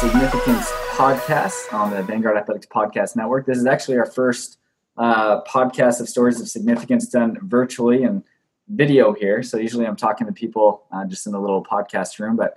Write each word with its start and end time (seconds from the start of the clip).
Significance 0.00 0.68
podcast 0.96 1.72
on 1.72 1.90
the 1.90 2.02
Vanguard 2.02 2.36
Athletics 2.36 2.66
Podcast 2.66 3.14
Network. 3.14 3.46
This 3.46 3.58
is 3.58 3.66
actually 3.66 3.96
our 3.96 4.06
first 4.06 4.58
uh, 4.96 5.42
podcast 5.44 6.00
of 6.00 6.08
Stories 6.08 6.40
of 6.40 6.48
Significance 6.48 7.06
done 7.06 7.38
virtually 7.42 8.02
and 8.02 8.24
video 8.68 9.12
here. 9.12 9.42
So 9.44 9.56
usually 9.56 9.86
I'm 9.86 9.94
talking 9.94 10.26
to 10.26 10.32
people 10.32 10.82
uh, 10.90 11.04
just 11.04 11.28
in 11.28 11.34
a 11.34 11.40
little 11.40 11.64
podcast 11.64 12.18
room, 12.18 12.34
but 12.34 12.56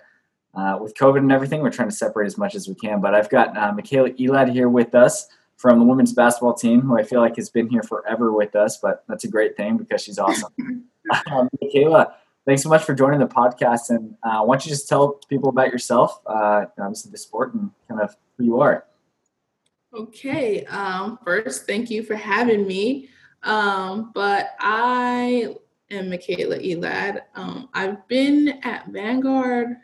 uh, 0.56 0.80
with 0.82 0.96
COVID 0.96 1.20
and 1.20 1.32
everything, 1.32 1.62
we're 1.62 1.70
trying 1.70 1.90
to 1.90 1.96
separate 1.96 2.26
as 2.26 2.40
much 2.40 2.56
as 2.56 2.68
we 2.68 2.74
can. 2.74 3.02
But 3.02 3.14
I've 3.14 3.30
got 3.30 3.56
uh, 3.56 3.72
Michaella 3.72 4.18
Elad 4.18 4.52
here 4.52 4.68
with 4.68 4.96
us 4.96 5.28
from 5.58 5.78
the 5.78 5.86
women's 5.86 6.14
basketball 6.14 6.56
team, 6.56 6.82
who 6.82 6.98
I 6.98 7.04
feel 7.04 7.22
like 7.22 7.36
has 7.36 7.52
been 7.52 7.70
here 7.70 7.84
forever 7.84 8.34
with 8.34 8.56
us, 8.56 8.78
but 8.78 9.04
that's 9.08 9.26
a 9.26 9.30
great 9.30 9.56
thing 9.56 9.78
because 9.78 10.02
she's 10.02 10.18
awesome. 10.18 10.52
um, 11.32 11.50
Michaella, 11.64 12.14
thanks 12.48 12.64
so 12.64 12.70
much 12.70 12.86
for 12.86 12.96
joining 12.96 13.20
the 13.20 13.28
podcast. 13.28 13.90
And 13.90 14.16
uh, 14.24 14.42
why 14.44 14.56
don't 14.56 14.66
you 14.66 14.70
just 14.70 14.88
tell 14.88 15.20
people 15.30 15.50
about 15.50 15.70
yourself, 15.70 16.22
uh, 16.26 16.66
obviously 16.80 17.12
the 17.12 17.18
sport, 17.18 17.54
and 17.54 17.70
kind 17.88 18.02
of 18.02 18.16
who 18.38 18.46
you 18.46 18.60
are. 18.62 18.86
Okay. 19.94 20.66
Um, 20.66 21.20
first, 21.24 21.68
thank 21.68 21.92
you 21.92 22.04
for 22.04 22.16
having 22.16 22.66
me. 22.66 23.10
Um, 23.44 24.12
but 24.16 24.52
I 24.60 25.56
am 25.92 26.06
Michaella 26.06 26.64
Elad. 26.66 27.22
Um, 27.36 27.70
I've 27.74 28.08
been 28.08 28.60
at 28.64 28.88
Vanguard 28.88 29.76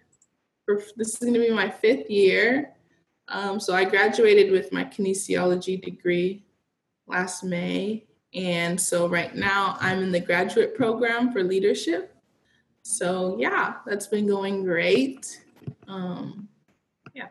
for 0.66 0.82
this 0.96 1.10
is 1.10 1.20
going 1.20 1.34
to 1.34 1.40
be 1.40 1.52
my 1.52 1.70
fifth 1.70 2.10
year. 2.10 2.74
Um, 3.28 3.60
so 3.60 3.76
I 3.76 3.84
graduated 3.84 4.52
with 4.52 4.72
my 4.72 4.86
kinesiology 4.86 5.82
degree 5.82 6.46
last 7.08 7.44
May. 7.44 8.06
And 8.34 8.80
so 8.80 9.08
right 9.08 9.36
now 9.36 9.78
I'm 9.80 10.02
in 10.02 10.12
the 10.12 10.20
graduate 10.20 10.76
program 10.76 11.32
for 11.32 11.44
leadership 11.44 12.13
so 12.84 13.38
yeah, 13.40 13.76
that's 13.86 14.08
been 14.08 14.28
going 14.28 14.64
great. 14.64 15.42
Um, 15.88 16.48
yeah. 17.14 17.28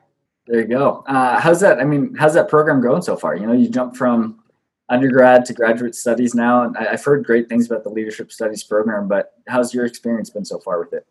There 0.46 0.60
you 0.60 0.66
go. 0.66 1.04
Uh, 1.06 1.38
how's 1.38 1.60
that? 1.60 1.78
I 1.78 1.84
mean, 1.84 2.14
how's 2.14 2.34
that 2.34 2.48
program 2.48 2.80
going 2.80 3.02
so 3.02 3.16
far? 3.16 3.36
You 3.36 3.46
know, 3.46 3.52
you 3.52 3.68
jump 3.68 3.94
from 3.96 4.42
undergrad 4.88 5.44
to 5.46 5.54
graduate 5.54 5.94
studies 5.94 6.34
now, 6.34 6.64
and 6.64 6.76
I, 6.76 6.90
have 6.90 7.04
heard 7.04 7.24
great 7.24 7.48
things 7.48 7.66
about 7.66 7.84
the 7.84 7.90
leadership 7.90 8.32
studies 8.32 8.62
program. 8.62 9.08
But 9.08 9.34
how's 9.46 9.74
your 9.74 9.84
experience 9.84 10.30
been 10.30 10.44
so 10.44 10.58
far 10.58 10.80
with 10.80 10.94
it? 10.94 11.06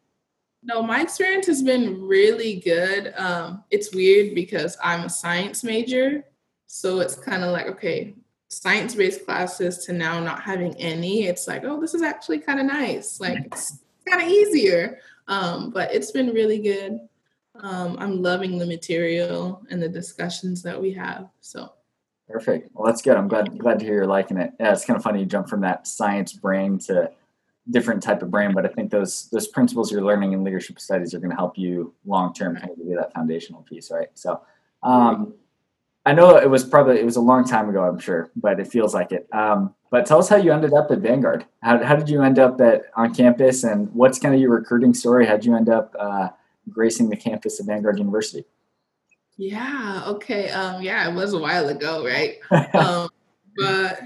No, 0.63 0.83
my 0.83 1.01
experience 1.01 1.47
has 1.47 1.63
been 1.63 2.01
really 2.01 2.59
good. 2.59 3.13
Um, 3.17 3.63
it's 3.71 3.93
weird 3.93 4.35
because 4.35 4.77
I'm 4.83 5.05
a 5.05 5.09
science 5.09 5.63
major, 5.63 6.23
so 6.65 6.99
it's 6.99 7.15
kind 7.15 7.43
of 7.43 7.51
like 7.51 7.67
okay, 7.67 8.15
science-based 8.49 9.25
classes 9.25 9.85
to 9.85 9.93
now 9.93 10.19
not 10.19 10.41
having 10.41 10.75
any. 10.75 11.25
It's 11.25 11.47
like, 11.47 11.63
oh, 11.63 11.79
this 11.79 11.93
is 11.93 12.01
actually 12.01 12.39
kind 12.39 12.59
of 12.59 12.65
nice. 12.65 13.19
Like 13.19 13.53
kind 14.07 14.21
of 14.21 14.27
easier. 14.27 14.99
Um, 15.27 15.69
but 15.69 15.93
it's 15.93 16.11
been 16.11 16.29
really 16.29 16.59
good. 16.59 16.99
Um, 17.55 17.97
I'm 17.99 18.21
loving 18.21 18.57
the 18.57 18.65
material 18.65 19.61
and 19.69 19.81
the 19.81 19.89
discussions 19.89 20.61
that 20.63 20.79
we 20.79 20.91
have. 20.93 21.27
So 21.41 21.73
perfect. 22.29 22.69
Well, 22.73 22.85
that's 22.85 23.01
good. 23.01 23.17
I'm 23.17 23.27
glad 23.27 23.57
glad 23.59 23.79
to 23.79 23.85
hear 23.85 23.95
you're 23.95 24.07
liking 24.07 24.37
it. 24.37 24.53
Yeah, 24.59 24.71
it's 24.73 24.85
kind 24.85 24.97
of 24.97 25.03
funny 25.03 25.19
you 25.19 25.25
jump 25.25 25.49
from 25.49 25.61
that 25.61 25.87
science 25.87 26.33
brain 26.33 26.79
to 26.79 27.11
different 27.69 28.01
type 28.01 28.21
of 28.21 28.31
brain, 28.31 28.53
but 28.53 28.65
I 28.65 28.69
think 28.69 28.91
those 28.91 29.29
those 29.29 29.47
principles 29.47 29.91
you're 29.91 30.03
learning 30.03 30.33
in 30.33 30.43
leadership 30.43 30.79
studies 30.79 31.13
are 31.13 31.19
going 31.19 31.29
to 31.29 31.35
help 31.35 31.57
you 31.57 31.93
long 32.05 32.33
term 32.33 32.55
kind 32.55 32.71
of 32.71 32.77
give 32.77 32.87
you 32.87 32.95
that 32.95 33.13
foundational 33.13 33.61
piece, 33.63 33.91
right? 33.91 34.09
So. 34.13 34.41
Um, 34.83 35.35
I 36.05 36.13
know 36.13 36.35
it 36.35 36.49
was 36.49 36.63
probably 36.63 36.99
it 36.99 37.05
was 37.05 37.15
a 37.15 37.21
long 37.21 37.45
time 37.45 37.69
ago, 37.69 37.83
I'm 37.83 37.99
sure, 37.99 38.31
but 38.35 38.59
it 38.59 38.67
feels 38.67 38.93
like 38.93 39.11
it. 39.11 39.27
Um, 39.33 39.75
but 39.91 40.05
tell 40.05 40.19
us 40.19 40.29
how 40.29 40.37
you 40.37 40.51
ended 40.51 40.73
up 40.73 40.89
at 40.89 40.99
Vanguard. 40.99 41.45
How, 41.61 41.83
how 41.83 41.95
did 41.95 42.09
you 42.09 42.23
end 42.23 42.39
up 42.39 42.59
at 42.59 42.85
on 42.95 43.13
campus, 43.13 43.63
and 43.63 43.93
what's 43.93 44.17
kind 44.17 44.33
of 44.33 44.41
your 44.41 44.51
recruiting 44.51 44.93
story? 44.93 45.25
How 45.25 45.33
did 45.33 45.45
you 45.45 45.55
end 45.55 45.69
up 45.69 45.95
uh, 45.99 46.29
gracing 46.69 47.09
the 47.09 47.17
campus 47.17 47.59
of 47.59 47.67
Vanguard 47.67 47.99
University? 47.99 48.45
Yeah. 49.37 50.03
Okay. 50.07 50.49
Um, 50.49 50.81
yeah, 50.81 51.09
it 51.09 51.13
was 51.13 51.33
a 51.33 51.39
while 51.39 51.69
ago, 51.69 52.05
right? 52.05 52.37
um, 52.75 53.09
but 53.55 53.99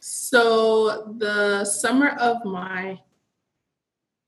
so 0.00 1.14
the 1.18 1.64
summer 1.64 2.10
of 2.20 2.44
my 2.44 2.98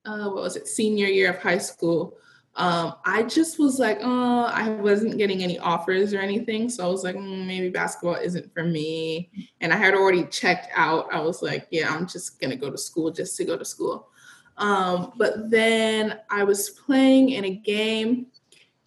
uh, 0.04 0.28
what 0.30 0.42
was 0.42 0.56
it 0.56 0.66
senior 0.66 1.06
year 1.06 1.30
of 1.30 1.38
high 1.38 1.58
school 1.58 2.16
um, 2.56 2.94
I 3.04 3.22
just 3.22 3.58
was 3.58 3.78
like, 3.78 4.00
oh, 4.02 4.44
I 4.44 4.68
wasn't 4.68 5.18
getting 5.18 5.42
any 5.42 5.58
offers 5.58 6.12
or 6.12 6.18
anything. 6.18 6.68
So 6.68 6.84
I 6.84 6.90
was 6.90 7.04
like, 7.04 7.16
mm, 7.16 7.46
maybe 7.46 7.70
basketball 7.70 8.16
isn't 8.16 8.52
for 8.52 8.64
me. 8.64 9.30
And 9.60 9.72
I 9.72 9.76
had 9.76 9.94
already 9.94 10.24
checked 10.24 10.68
out. 10.74 11.06
I 11.12 11.20
was 11.20 11.42
like, 11.42 11.68
yeah, 11.70 11.94
I'm 11.94 12.06
just 12.06 12.40
going 12.40 12.50
to 12.50 12.56
go 12.56 12.70
to 12.70 12.76
school 12.76 13.10
just 13.10 13.36
to 13.36 13.44
go 13.44 13.56
to 13.56 13.64
school. 13.64 14.08
Um, 14.56 15.12
but 15.16 15.50
then 15.50 16.18
I 16.28 16.44
was 16.44 16.70
playing 16.70 17.30
in 17.30 17.44
a 17.46 17.54
game, 17.54 18.26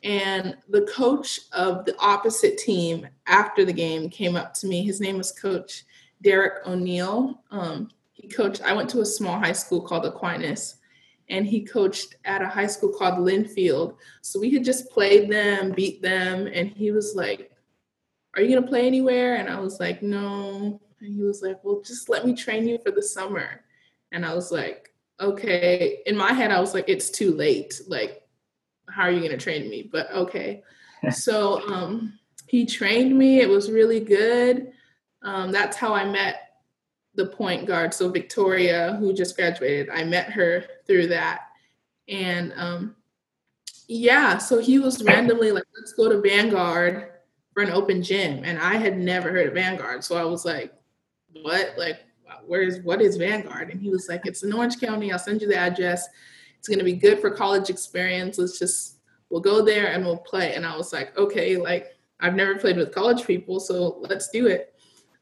and 0.03 0.55
the 0.69 0.81
coach 0.81 1.39
of 1.53 1.85
the 1.85 1.97
opposite 1.99 2.57
team 2.57 3.07
after 3.25 3.65
the 3.65 3.73
game 3.73 4.09
came 4.09 4.35
up 4.35 4.53
to 4.55 4.67
me. 4.67 4.83
His 4.83 4.99
name 4.99 5.17
was 5.17 5.31
Coach 5.31 5.85
Derek 6.21 6.67
O'Neill. 6.67 7.41
Um, 7.49 7.89
he 8.11 8.27
coached, 8.27 8.61
I 8.61 8.73
went 8.73 8.89
to 8.91 9.01
a 9.01 9.05
small 9.05 9.39
high 9.39 9.53
school 9.53 9.81
called 9.81 10.05
Aquinas 10.05 10.75
and 11.29 11.45
he 11.45 11.61
coached 11.61 12.15
at 12.25 12.41
a 12.41 12.47
high 12.47 12.67
school 12.67 12.89
called 12.89 13.19
Linfield. 13.19 13.95
So 14.21 14.39
we 14.39 14.51
had 14.51 14.63
just 14.63 14.89
played 14.89 15.29
them, 15.29 15.71
beat 15.71 16.01
them, 16.01 16.47
and 16.47 16.69
he 16.69 16.91
was 16.91 17.15
like, 17.15 17.51
Are 18.35 18.41
you 18.41 18.55
gonna 18.55 18.67
play 18.67 18.87
anywhere? 18.87 19.35
And 19.35 19.49
I 19.49 19.59
was 19.59 19.79
like, 19.79 20.01
No. 20.01 20.81
And 20.99 21.13
he 21.13 21.23
was 21.23 21.41
like, 21.41 21.63
Well, 21.63 21.81
just 21.85 22.09
let 22.09 22.25
me 22.25 22.33
train 22.33 22.67
you 22.67 22.77
for 22.77 22.91
the 22.91 23.01
summer. 23.01 23.61
And 24.11 24.25
I 24.25 24.33
was 24.33 24.51
like, 24.51 24.93
Okay. 25.19 25.99
In 26.05 26.17
my 26.17 26.33
head, 26.33 26.51
I 26.51 26.59
was 26.59 26.73
like, 26.73 26.89
It's 26.89 27.09
too 27.09 27.33
late. 27.33 27.81
Like, 27.87 28.21
how 28.89 29.03
are 29.03 29.11
you 29.11 29.21
gonna 29.21 29.37
train 29.37 29.69
me? 29.69 29.89
But 29.91 30.11
okay. 30.11 30.63
so 31.11 31.67
um, 31.69 32.19
he 32.47 32.65
trained 32.65 33.17
me. 33.17 33.39
It 33.39 33.49
was 33.49 33.71
really 33.71 33.99
good. 33.99 34.71
Um, 35.21 35.51
that's 35.51 35.77
how 35.77 35.93
I 35.93 36.05
met 36.05 36.42
the 37.15 37.27
point 37.27 37.65
guard. 37.65 37.93
So 37.93 38.09
Victoria, 38.09 38.97
who 38.99 39.13
just 39.13 39.35
graduated, 39.35 39.89
I 39.89 40.03
met 40.03 40.31
her 40.31 40.65
through 40.87 41.07
that. 41.07 41.47
And 42.07 42.53
um, 42.55 42.95
yeah, 43.87 44.37
so 44.37 44.59
he 44.59 44.79
was 44.79 45.03
randomly 45.03 45.51
like, 45.51 45.63
let's 45.77 45.93
go 45.93 46.09
to 46.09 46.21
Vanguard 46.21 47.09
for 47.53 47.63
an 47.63 47.71
open 47.71 48.01
gym. 48.01 48.43
And 48.43 48.57
I 48.57 48.75
had 48.75 48.97
never 48.97 49.31
heard 49.31 49.47
of 49.47 49.53
Vanguard. 49.53 50.03
So 50.03 50.17
I 50.17 50.23
was 50.23 50.45
like, 50.45 50.73
what? 51.41 51.73
Like, 51.77 51.99
where's 52.45 52.79
what 52.81 53.01
is 53.01 53.17
Vanguard? 53.17 53.69
And 53.69 53.81
he 53.81 53.89
was 53.89 54.07
like, 54.09 54.25
it's 54.25 54.43
in 54.43 54.53
Orange 54.53 54.79
County. 54.79 55.11
I'll 55.11 55.19
send 55.19 55.41
you 55.41 55.47
the 55.47 55.57
address. 55.57 56.07
It's 56.57 56.67
gonna 56.67 56.83
be 56.83 56.93
good 56.93 57.19
for 57.19 57.29
college 57.29 57.69
experience. 57.69 58.37
Let's 58.37 58.57
just 58.57 58.97
we'll 59.29 59.41
go 59.41 59.63
there 59.63 59.87
and 59.87 60.05
we'll 60.05 60.17
play. 60.17 60.55
And 60.55 60.65
I 60.65 60.75
was 60.75 60.93
like, 60.93 61.17
okay, 61.17 61.57
like 61.57 61.95
I've 62.19 62.35
never 62.35 62.55
played 62.55 62.77
with 62.77 62.93
college 62.93 63.25
people, 63.25 63.59
so 63.59 63.97
let's 63.99 64.29
do 64.29 64.47
it. 64.47 64.72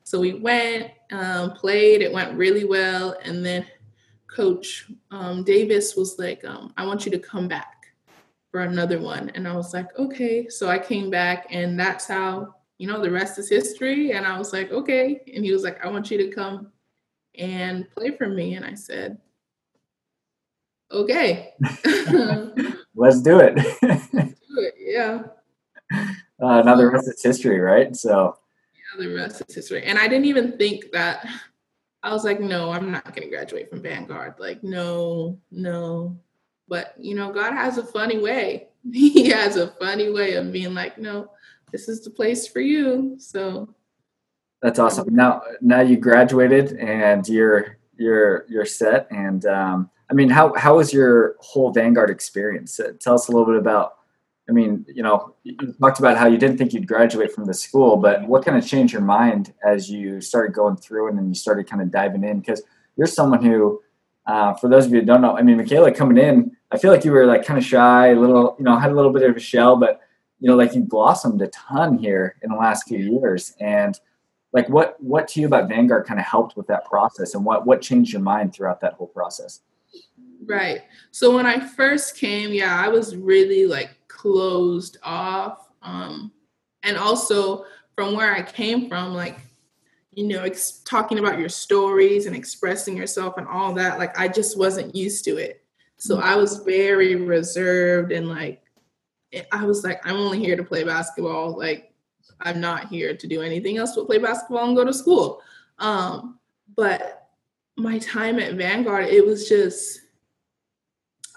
So 0.03 0.19
we 0.19 0.33
went, 0.33 0.91
um, 1.11 1.51
played, 1.51 2.01
it 2.01 2.11
went 2.11 2.37
really 2.37 2.65
well. 2.65 3.15
And 3.23 3.45
then 3.45 3.65
Coach 4.27 4.89
um, 5.11 5.43
Davis 5.43 5.95
was 5.95 6.17
like, 6.17 6.43
um, 6.45 6.73
I 6.77 6.85
want 6.85 7.05
you 7.05 7.11
to 7.11 7.19
come 7.19 7.47
back 7.47 7.87
for 8.51 8.61
another 8.61 8.99
one. 8.99 9.29
And 9.35 9.47
I 9.47 9.53
was 9.53 9.73
like, 9.73 9.87
okay. 9.97 10.47
So 10.49 10.69
I 10.69 10.77
came 10.77 11.09
back, 11.09 11.47
and 11.49 11.79
that's 11.79 12.07
how, 12.07 12.55
you 12.77 12.87
know, 12.87 13.01
the 13.01 13.11
rest 13.11 13.39
is 13.39 13.49
history. 13.49 14.11
And 14.11 14.25
I 14.25 14.37
was 14.37 14.53
like, 14.53 14.71
okay. 14.71 15.21
And 15.33 15.43
he 15.43 15.51
was 15.51 15.63
like, 15.63 15.83
I 15.83 15.89
want 15.89 16.11
you 16.11 16.17
to 16.17 16.29
come 16.29 16.71
and 17.37 17.89
play 17.91 18.11
for 18.11 18.27
me. 18.27 18.55
And 18.55 18.65
I 18.65 18.73
said, 18.73 19.17
okay. 20.91 21.53
Let's 22.95 23.21
do 23.21 23.39
it. 23.39 23.55
do 23.81 24.59
it. 24.59 24.75
Yeah. 24.77 25.23
Uh, 26.41 26.61
now 26.61 26.75
the 26.75 26.89
rest 26.89 27.07
is 27.07 27.21
history, 27.23 27.59
right? 27.59 27.95
So 27.95 28.37
the 28.97 29.13
rest 29.13 29.43
is 29.47 29.55
history. 29.55 29.83
And 29.83 29.97
I 29.97 30.07
didn't 30.07 30.25
even 30.25 30.57
think 30.57 30.91
that. 30.91 31.27
I 32.03 32.11
was 32.11 32.23
like, 32.23 32.39
no, 32.39 32.71
I'm 32.71 32.89
not 32.89 33.05
going 33.05 33.29
to 33.29 33.29
graduate 33.29 33.69
from 33.69 33.83
Vanguard. 33.83 34.33
Like, 34.39 34.63
no, 34.63 35.39
no. 35.51 36.17
But 36.67 36.95
you 36.97 37.13
know, 37.13 37.31
God 37.31 37.53
has 37.53 37.77
a 37.77 37.83
funny 37.83 38.17
way. 38.17 38.69
He 38.91 39.29
has 39.29 39.57
a 39.57 39.67
funny 39.79 40.09
way 40.09 40.33
of 40.33 40.51
being 40.51 40.73
like, 40.73 40.97
no, 40.97 41.29
this 41.71 41.87
is 41.87 42.03
the 42.03 42.09
place 42.09 42.47
for 42.47 42.61
you. 42.61 43.15
So 43.19 43.75
that's 44.61 44.79
awesome. 44.79 45.13
Now, 45.13 45.41
now 45.61 45.81
you 45.81 45.97
graduated 45.97 46.73
and 46.73 47.27
you're 47.27 47.77
you're 47.97 48.45
you're 48.49 48.65
set. 48.65 49.07
And 49.11 49.45
um, 49.45 49.89
I 50.09 50.13
mean, 50.13 50.29
how 50.29 50.53
how 50.55 50.77
was 50.77 50.93
your 50.93 51.35
whole 51.39 51.71
Vanguard 51.71 52.09
experience? 52.09 52.79
Uh, 52.79 52.93
tell 52.99 53.15
us 53.15 53.27
a 53.27 53.31
little 53.31 53.45
bit 53.45 53.55
about 53.55 53.93
I 54.51 54.53
mean, 54.53 54.85
you 54.93 55.01
know, 55.01 55.33
you 55.43 55.55
talked 55.79 55.99
about 55.99 56.17
how 56.17 56.27
you 56.27 56.37
didn't 56.37 56.57
think 56.57 56.73
you'd 56.73 56.85
graduate 56.85 57.31
from 57.31 57.45
the 57.45 57.53
school, 57.53 57.95
but 57.95 58.27
what 58.27 58.43
kind 58.43 58.57
of 58.57 58.67
changed 58.67 58.91
your 58.91 59.01
mind 59.01 59.53
as 59.65 59.89
you 59.89 60.19
started 60.19 60.53
going 60.53 60.75
through 60.75 61.07
and 61.07 61.17
then 61.17 61.29
you 61.29 61.35
started 61.35 61.69
kind 61.69 61.81
of 61.81 61.89
diving 61.89 62.25
in? 62.25 62.41
Because 62.41 62.61
you're 62.97 63.07
someone 63.07 63.41
who, 63.41 63.81
uh, 64.25 64.53
for 64.55 64.69
those 64.69 64.85
of 64.85 64.91
you 64.91 64.99
who 64.99 65.05
don't 65.05 65.21
know, 65.21 65.37
I 65.37 65.41
mean, 65.41 65.57
Michaella 65.57 65.95
coming 65.95 66.17
in, 66.17 66.51
I 66.69 66.77
feel 66.77 66.91
like 66.91 67.05
you 67.05 67.13
were 67.13 67.25
like 67.25 67.45
kind 67.45 67.57
of 67.57 67.63
shy, 67.63 68.09
a 68.09 68.19
little, 68.19 68.57
you 68.59 68.65
know, 68.65 68.77
had 68.77 68.91
a 68.91 68.93
little 68.93 69.13
bit 69.13 69.23
of 69.29 69.37
a 69.37 69.39
shell, 69.39 69.77
but 69.77 70.01
you 70.41 70.49
know, 70.49 70.57
like 70.57 70.75
you 70.75 70.81
blossomed 70.81 71.41
a 71.41 71.47
ton 71.47 71.97
here 71.97 72.35
in 72.41 72.49
the 72.49 72.57
last 72.57 72.89
few 72.89 72.99
years. 72.99 73.55
And 73.61 73.97
like, 74.51 74.67
what 74.67 75.01
what 75.01 75.29
to 75.29 75.39
you 75.39 75.47
about 75.47 75.69
Vanguard 75.69 76.05
kind 76.05 76.19
of 76.19 76.25
helped 76.25 76.57
with 76.57 76.67
that 76.67 76.83
process, 76.83 77.35
and 77.35 77.45
what 77.45 77.65
what 77.65 77.81
changed 77.81 78.11
your 78.11 78.21
mind 78.21 78.53
throughout 78.53 78.81
that 78.81 78.93
whole 78.95 79.07
process? 79.07 79.61
Right. 80.45 80.81
So 81.11 81.35
when 81.35 81.45
I 81.45 81.59
first 81.59 82.17
came, 82.17 82.51
yeah, 82.51 82.79
I 82.79 82.87
was 82.87 83.15
really 83.15 83.65
like 83.65 83.95
closed 84.07 84.97
off. 85.03 85.69
Um, 85.81 86.31
and 86.83 86.97
also 86.97 87.65
from 87.95 88.15
where 88.15 88.33
I 88.33 88.41
came 88.41 88.89
from, 88.89 89.13
like, 89.13 89.39
you 90.11 90.27
know, 90.27 90.43
ex- 90.43 90.81
talking 90.83 91.19
about 91.19 91.39
your 91.39 91.49
stories 91.49 92.25
and 92.25 92.35
expressing 92.35 92.97
yourself 92.97 93.37
and 93.37 93.47
all 93.47 93.73
that, 93.75 93.99
like, 93.99 94.17
I 94.19 94.27
just 94.27 94.57
wasn't 94.57 94.95
used 94.95 95.23
to 95.25 95.37
it. 95.37 95.63
So 95.97 96.19
I 96.19 96.35
was 96.35 96.57
very 96.57 97.15
reserved 97.15 98.11
and 98.11 98.27
like, 98.27 98.63
I 99.51 99.63
was 99.65 99.83
like, 99.83 100.05
I'm 100.05 100.17
only 100.17 100.39
here 100.39 100.55
to 100.55 100.63
play 100.63 100.83
basketball. 100.83 101.57
Like, 101.57 101.93
I'm 102.41 102.59
not 102.59 102.87
here 102.87 103.15
to 103.15 103.27
do 103.27 103.41
anything 103.41 103.77
else 103.77 103.95
but 103.95 104.07
play 104.07 104.17
basketball 104.17 104.67
and 104.67 104.75
go 104.75 104.83
to 104.83 104.93
school. 104.93 105.41
Um, 105.77 106.39
but 106.75 107.29
my 107.77 107.99
time 107.99 108.39
at 108.39 108.55
Vanguard, 108.55 109.05
it 109.05 109.25
was 109.25 109.47
just, 109.47 110.00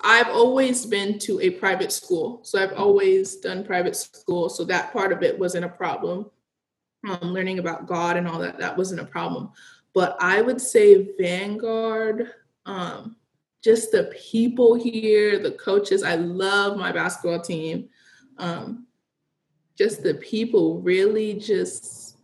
I've 0.02 0.28
always 0.28 0.84
been 0.84 1.18
to 1.20 1.40
a 1.40 1.50
private 1.50 1.92
school. 1.92 2.40
So 2.42 2.62
I've 2.62 2.72
always 2.72 3.36
done 3.36 3.64
private 3.64 3.96
school. 3.96 4.48
So 4.48 4.64
that 4.64 4.92
part 4.92 5.12
of 5.12 5.22
it 5.22 5.38
wasn't 5.38 5.64
a 5.64 5.68
problem. 5.68 6.30
Um, 7.08 7.32
learning 7.32 7.58
about 7.58 7.86
God 7.86 8.16
and 8.16 8.26
all 8.26 8.38
that, 8.38 8.58
that 8.58 8.76
wasn't 8.76 9.00
a 9.00 9.04
problem. 9.04 9.50
But 9.94 10.16
I 10.20 10.40
would 10.40 10.60
say 10.60 11.14
Vanguard, 11.18 12.32
um, 12.66 13.16
just 13.62 13.92
the 13.92 14.04
people 14.04 14.74
here, 14.74 15.38
the 15.38 15.52
coaches. 15.52 16.02
I 16.02 16.16
love 16.16 16.76
my 16.76 16.92
basketball 16.92 17.40
team. 17.40 17.88
Um, 18.38 18.86
just 19.76 20.02
the 20.02 20.14
people 20.14 20.80
really 20.80 21.34
just, 21.34 22.16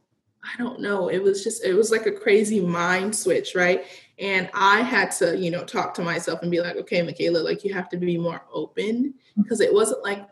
I 0.43 0.57
don't 0.59 0.81
know. 0.81 1.09
It 1.09 1.23
was 1.23 1.45
just, 1.45 1.65
it 1.65 1.75
was 1.75 1.91
like 1.91 2.07
a 2.07 2.13
crazy 2.13 2.61
mind 2.61 3.15
switch, 3.15 3.55
right? 3.55 3.85
And 4.21 4.51
I 4.53 4.83
had 4.83 5.11
to, 5.13 5.37
you 5.37 5.51
know, 5.51 5.65
talk 5.65 5.95
to 5.95 6.03
myself 6.03 6.43
and 6.43 6.51
be 6.51 6.61
like, 6.61 6.77
okay, 6.77 7.01
Michaella, 7.01 7.43
like 7.43 7.65
you 7.65 7.73
have 7.73 7.89
to 7.89 7.97
be 7.97 8.19
more 8.19 8.43
open 8.53 9.15
because 9.37 9.63
it 9.63 9.73
wasn't 9.73 10.03
like, 10.05 10.29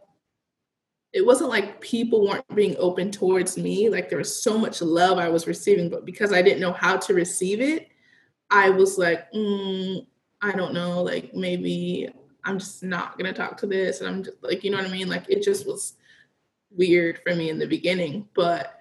it 1.15 1.25
wasn't 1.25 1.49
like 1.49 1.81
people 1.81 2.29
weren't 2.29 2.47
being 2.55 2.77
open 2.79 3.11
towards 3.11 3.57
me. 3.57 3.89
Like 3.89 4.11
there 4.11 4.19
was 4.19 4.43
so 4.43 4.59
much 4.59 4.83
love 4.83 5.17
I 5.17 5.31
was 5.31 5.47
receiving, 5.47 5.89
but 5.89 6.05
because 6.05 6.35
I 6.35 6.43
didn't 6.43 6.61
know 6.61 6.75
how 6.75 6.99
to 6.99 7.15
receive 7.15 7.63
it, 7.63 7.89
I 8.51 8.69
was 8.69 8.99
like, 8.99 9.33
mm, 9.33 10.07
I 10.43 10.53
don't 10.53 10.75
know, 10.75 11.03
like 11.03 11.35
maybe 11.35 12.11
I'm 12.45 12.59
just 12.59 12.83
not 12.83 13.17
gonna 13.17 13.33
talk 13.33 13.57
to 13.59 13.67
this. 13.67 14.01
And 14.01 14.09
I'm 14.09 14.23
just 14.23 14.43
like, 14.43 14.65
you 14.65 14.71
know 14.71 14.77
what 14.77 14.87
I 14.87 14.93
mean? 14.93 15.09
Like 15.09 15.31
it 15.31 15.43
just 15.43 15.67
was 15.67 15.95
weird 16.71 17.21
for 17.27 17.35
me 17.35 17.49
in 17.49 17.59
the 17.59 17.67
beginning. 17.67 18.29
But 18.35 18.78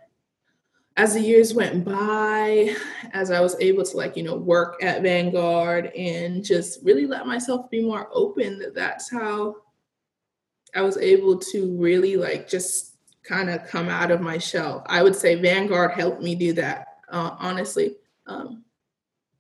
as 0.97 1.13
the 1.13 1.21
years 1.21 1.53
went 1.53 1.85
by, 1.85 2.75
as 3.13 3.29
I 3.29 3.39
was 3.39 3.55
able 3.59 3.83
to 3.85 3.97
like, 3.97 4.17
you 4.17 4.23
know, 4.23 4.35
work 4.35 4.83
at 4.83 5.03
Vanguard 5.03 5.87
and 5.95 6.43
just 6.43 6.83
really 6.83 7.05
let 7.05 7.27
myself 7.27 7.69
be 7.69 7.81
more 7.81 8.09
open, 8.11 8.57
that 8.59 8.73
that's 8.73 9.09
how 9.09 9.57
I 10.75 10.81
was 10.81 10.97
able 10.97 11.37
to 11.37 11.77
really 11.77 12.17
like 12.17 12.49
just 12.49 12.97
kind 13.23 13.49
of 13.49 13.65
come 13.67 13.89
out 13.89 14.09
of 14.09 14.21
my 14.21 14.39
shell. 14.39 14.83
I 14.87 15.03
would 15.03 15.15
say 15.15 15.35
Vanguard 15.35 15.91
helped 15.91 16.21
me 16.21 16.33
do 16.33 16.53
that, 16.53 16.87
uh, 17.09 17.35
honestly. 17.39 17.95
Um, 18.25 18.63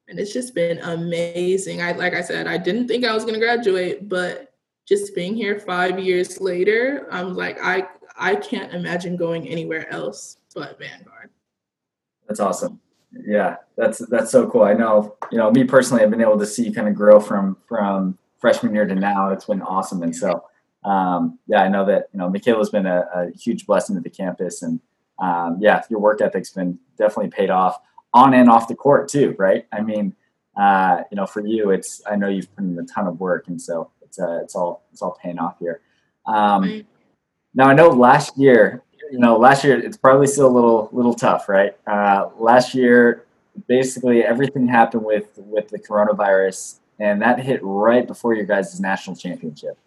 and 0.07 0.19
it's 0.19 0.33
just 0.33 0.53
been 0.53 0.77
amazing. 0.79 1.81
I 1.81 1.91
like 1.93 2.13
I 2.13 2.21
said, 2.21 2.47
I 2.47 2.57
didn't 2.57 2.87
think 2.87 3.03
I 3.03 3.13
was 3.13 3.25
to 3.25 3.37
graduate, 3.39 4.07
but 4.07 4.53
just 4.87 5.15
being 5.15 5.35
here 5.35 5.59
five 5.59 5.99
years 5.99 6.39
later, 6.39 7.07
I'm 7.11 7.35
like 7.35 7.57
I 7.61 7.87
I 8.15 8.35
can't 8.35 8.73
imagine 8.73 9.17
going 9.17 9.47
anywhere 9.47 9.91
else 9.91 10.37
but 10.57 10.79
Vanguard. 10.79 11.29
That's 12.27 12.39
awesome. 12.39 12.79
Yeah, 13.25 13.57
that's 13.77 13.99
that's 14.09 14.31
so 14.31 14.49
cool. 14.49 14.63
I 14.63 14.73
know, 14.73 15.17
you 15.31 15.37
know, 15.37 15.49
me 15.49 15.63
personally, 15.63 16.03
I've 16.03 16.11
been 16.11 16.21
able 16.21 16.37
to 16.39 16.45
see 16.45 16.65
you 16.65 16.73
kind 16.73 16.87
of 16.87 16.95
grow 16.95 17.19
from 17.19 17.57
from 17.67 18.17
freshman 18.39 18.75
year 18.75 18.85
to 18.85 18.95
now. 18.95 19.29
It's 19.29 19.45
been 19.45 19.61
awesome, 19.61 20.03
and 20.03 20.15
so 20.15 20.43
um, 20.83 21.39
yeah, 21.47 21.61
I 21.61 21.69
know 21.69 21.85
that 21.85 22.09
you 22.13 22.19
know 22.19 22.29
Michaella's 22.29 22.69
been 22.69 22.85
a, 22.85 23.05
a 23.13 23.31
huge 23.31 23.65
blessing 23.65 23.95
to 23.95 24.01
the 24.01 24.09
campus, 24.09 24.61
and 24.61 24.79
um, 25.19 25.57
yeah, 25.59 25.81
your 25.89 25.99
work 25.99 26.21
ethic's 26.21 26.51
been 26.51 26.79
definitely 26.97 27.29
paid 27.29 27.49
off 27.49 27.79
on 28.13 28.33
and 28.33 28.49
off 28.49 28.67
the 28.67 28.75
court 28.75 29.09
too, 29.09 29.35
right? 29.37 29.65
I 29.71 29.81
mean, 29.81 30.15
uh, 30.59 31.03
you 31.11 31.15
know, 31.15 31.25
for 31.25 31.45
you, 31.45 31.71
it's 31.71 32.01
I 32.09 32.15
know 32.15 32.27
you've 32.27 32.53
put 32.55 32.65
in 32.65 32.77
a 32.77 32.83
ton 32.83 33.07
of 33.07 33.19
work, 33.19 33.47
and 33.47 33.61
so 33.61 33.91
it's 34.01 34.19
uh, 34.19 34.39
it's 34.43 34.55
all 34.55 34.85
it's 34.91 35.01
all 35.01 35.17
paying 35.21 35.39
off 35.39 35.59
here. 35.59 35.81
Um, 36.25 36.85
now 37.53 37.67
I 37.67 37.73
know 37.73 37.89
last 37.89 38.37
year 38.37 38.83
you 39.11 39.19
know, 39.19 39.37
last 39.37 39.63
year 39.63 39.79
it's 39.79 39.97
probably 39.97 40.27
still 40.27 40.47
a 40.47 40.53
little 40.53 40.89
little 40.91 41.13
tough, 41.13 41.49
right? 41.49 41.75
Uh, 41.87 42.29
last 42.37 42.73
year, 42.73 43.25
basically 43.67 44.23
everything 44.23 44.67
happened 44.67 45.03
with 45.03 45.29
with 45.37 45.69
the 45.69 45.79
coronavirus, 45.79 46.79
and 46.99 47.21
that 47.21 47.39
hit 47.39 47.59
right 47.63 48.07
before 48.07 48.33
your 48.33 48.45
guys' 48.45 48.79
national 48.79 49.15
championship. 49.15 49.77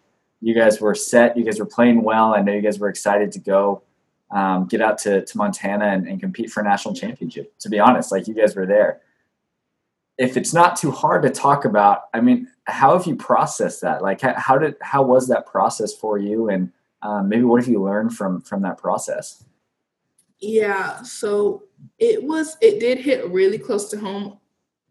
You 0.41 0.55
guys 0.55 0.81
were 0.81 0.95
set. 0.95 1.37
You 1.37 1.43
guys 1.43 1.59
were 1.59 1.65
playing 1.65 2.03
well. 2.03 2.33
I 2.33 2.41
know 2.41 2.53
you 2.53 2.61
guys 2.61 2.79
were 2.79 2.89
excited 2.89 3.31
to 3.33 3.39
go 3.39 3.83
um, 4.31 4.65
get 4.65 4.81
out 4.81 4.97
to, 4.99 5.23
to 5.23 5.37
Montana 5.37 5.85
and, 5.85 6.07
and 6.07 6.19
compete 6.19 6.49
for 6.49 6.61
a 6.61 6.63
national 6.63 6.95
championship. 6.95 7.53
To 7.59 7.69
be 7.69 7.79
honest, 7.79 8.11
like 8.11 8.27
you 8.27 8.33
guys 8.33 8.55
were 8.55 8.65
there. 8.65 9.01
If 10.17 10.37
it's 10.37 10.53
not 10.53 10.75
too 10.75 10.91
hard 10.91 11.23
to 11.23 11.29
talk 11.29 11.65
about, 11.65 12.03
I 12.13 12.21
mean, 12.21 12.47
how 12.65 12.97
have 12.97 13.07
you 13.07 13.15
processed 13.15 13.81
that? 13.81 14.01
Like, 14.01 14.21
how, 14.21 14.33
how 14.37 14.57
did 14.57 14.75
how 14.81 15.03
was 15.03 15.27
that 15.27 15.45
process 15.45 15.93
for 15.93 16.17
you? 16.17 16.49
And 16.49 16.71
um, 17.03 17.29
maybe 17.29 17.43
what 17.43 17.61
have 17.61 17.69
you 17.71 17.81
learned 17.81 18.15
from 18.15 18.41
from 18.41 18.61
that 18.61 18.77
process 18.77 19.43
yeah 20.39 21.01
so 21.01 21.63
it 21.99 22.23
was 22.23 22.57
it 22.61 22.79
did 22.79 22.97
hit 22.97 23.27
really 23.29 23.57
close 23.57 23.89
to 23.89 23.97
home 23.97 24.37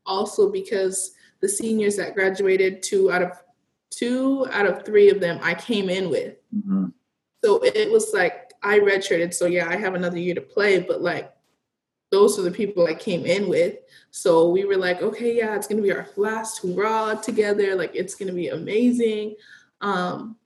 also 0.06 0.50
because 0.50 1.12
the 1.40 1.48
seniors 1.48 1.96
that 1.96 2.14
graduated 2.14 2.82
two 2.82 3.10
out 3.10 3.22
of 3.22 3.32
two 3.90 4.46
out 4.52 4.66
of 4.66 4.84
three 4.84 5.10
of 5.10 5.20
them 5.20 5.38
i 5.42 5.54
came 5.54 5.90
in 5.90 6.08
with 6.10 6.36
mm-hmm. 6.54 6.86
so 7.44 7.60
it 7.62 7.90
was 7.90 8.12
like 8.14 8.52
i 8.62 8.78
redshirted 8.78 9.34
so 9.34 9.46
yeah 9.46 9.68
i 9.68 9.76
have 9.76 9.94
another 9.94 10.18
year 10.18 10.34
to 10.34 10.40
play 10.40 10.78
but 10.80 11.02
like 11.02 11.32
those 12.10 12.38
are 12.38 12.42
the 12.42 12.50
people 12.50 12.86
I 12.86 12.94
came 12.94 13.24
in 13.24 13.48
with. 13.48 13.76
So 14.10 14.48
we 14.50 14.64
were 14.64 14.76
like, 14.76 15.00
okay, 15.00 15.36
yeah, 15.36 15.54
it's 15.54 15.66
gonna 15.66 15.82
be 15.82 15.92
our 15.92 16.08
last 16.16 16.62
hurrah 16.62 17.14
together. 17.14 17.76
Like 17.76 17.94
it's 17.94 18.14
gonna 18.14 18.32
be 18.32 18.48
amazing. 18.48 19.36
Um, 19.80 20.36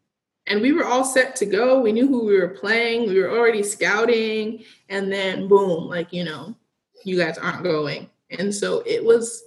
and 0.46 0.61
we 0.61 0.73
were 0.73 0.85
all 0.85 1.05
set 1.05 1.37
to 1.37 1.46
go. 1.46 1.81
We 1.81 1.93
knew 1.93 2.06
who 2.06 2.25
we 2.25 2.38
were 2.38 2.49
playing. 2.49 3.08
We 3.08 3.20
were 3.20 3.31
already 3.31 3.62
scouting, 3.62 4.64
and 4.88 5.11
then 5.11 5.49
boom, 5.49 5.89
like 5.89 6.13
you 6.13 6.24
know, 6.24 6.55
you 7.05 7.17
guys 7.17 7.39
aren't 7.39 7.63
going. 7.63 8.10
And 8.31 8.55
so 8.55 8.82
it 8.86 9.05
was 9.05 9.44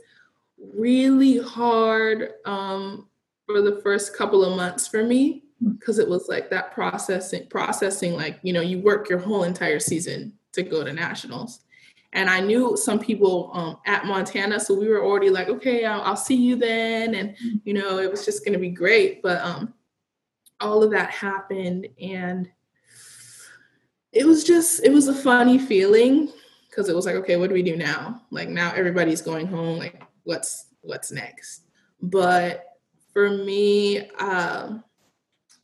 really 0.74 1.40
hard 1.40 2.34
um, 2.46 3.08
for 3.46 3.62
the 3.62 3.80
first 3.82 4.16
couple 4.16 4.44
of 4.44 4.58
months 4.58 4.88
for 4.88 5.04
me 5.04 5.44
because 5.74 6.00
it 6.00 6.08
was 6.08 6.28
like 6.28 6.50
that 6.50 6.72
processing, 6.72 7.48
processing. 7.48 8.14
Like 8.14 8.40
you 8.42 8.54
know, 8.54 8.62
you 8.62 8.80
work 8.80 9.10
your 9.10 9.20
whole 9.20 9.44
entire 9.44 9.80
season 9.80 10.34
to 10.54 10.64
go 10.64 10.84
to 10.84 10.94
nationals. 10.94 11.62
And 12.14 12.30
I 12.30 12.40
knew 12.40 12.76
some 12.78 13.00
people 13.00 13.52
um, 13.54 13.78
at 13.86 14.06
Montana, 14.06 14.60
so 14.60 14.74
we 14.74 14.88
were 14.88 15.04
already 15.04 15.30
like, 15.30 15.50
okay, 15.50 15.84
I'll, 15.86 16.02
I'll 16.02 16.16
see 16.16 16.38
you 16.38 16.56
then, 16.56 17.14
and 17.14 17.36
you 17.64 17.74
know, 17.74 18.00
it 18.00 18.10
was 18.10 18.26
just 18.26 18.44
going 18.44 18.54
to 18.54 18.60
be 18.60 18.70
great. 18.70 19.22
But 19.22 19.42
um, 19.42 19.74
all 20.60 20.84
of 20.84 20.92
that 20.92 21.12
happened 21.12 21.88
and 22.02 22.50
it 24.12 24.26
was 24.26 24.44
just 24.44 24.84
it 24.84 24.92
was 24.92 25.08
a 25.08 25.14
funny 25.14 25.60
feeling 25.60 26.32
because 26.70 26.90
it 26.90 26.96
was 26.96 27.06
like 27.06 27.16
okay 27.16 27.36
what 27.36 27.50
do 27.50 27.54
we 27.54 27.64
do 27.64 27.76
now? 27.76 28.22
Like 28.32 28.50
now 28.50 28.74
everybody's 28.74 29.22
going 29.22 29.48
home 29.48 29.78
like 29.78 30.02
what's 30.24 30.68
what's 30.82 31.12
next? 31.12 31.64
But 32.02 32.64
for 33.18 33.32
me 33.32 34.08
um 34.20 34.84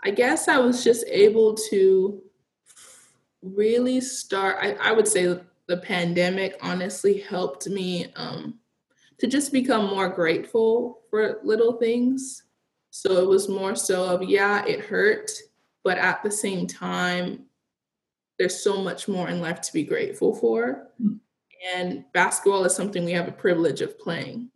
i 0.04 0.10
guess 0.10 0.48
i 0.48 0.58
was 0.58 0.84
just 0.84 1.06
able 1.08 1.54
to 1.54 2.20
really 3.44 4.02
start 4.02 4.58
i, 4.60 4.72
I 4.74 4.92
would 4.92 5.08
say 5.08 5.40
the 5.68 5.78
pandemic 5.78 6.58
honestly 6.64 7.20
helped 7.20 7.68
me 7.68 8.08
um, 8.16 8.56
to 9.20 9.28
just 9.28 9.52
become 9.52 9.86
more 9.86 10.10
grateful 10.10 11.02
for 11.12 11.40
little 11.44 11.74
things 11.74 12.43
so 12.96 13.18
it 13.18 13.28
was 13.28 13.50
more 13.50 13.74
so 13.74 14.06
of, 14.06 14.22
yeah, 14.22 14.64
it 14.68 14.82
hurt, 14.82 15.32
but 15.84 15.98
at 15.98 16.22
the 16.22 16.30
same 16.30 16.68
time, 16.68 17.46
there's 18.38 18.64
so 18.64 18.84
much 18.84 19.08
more 19.08 19.30
in 19.30 19.42
life 19.42 19.62
to 19.62 19.74
be 19.74 19.84
grateful 19.84 20.36
for. 20.36 20.90
Mm. 21.02 21.20
And 21.76 22.06
basketball 22.14 22.66
is 22.66 22.76
something 22.76 23.04
we 23.04 23.14
have 23.14 23.28
a 23.28 23.32
privilege 23.32 23.82
of 23.82 23.98
playing. 23.98 24.52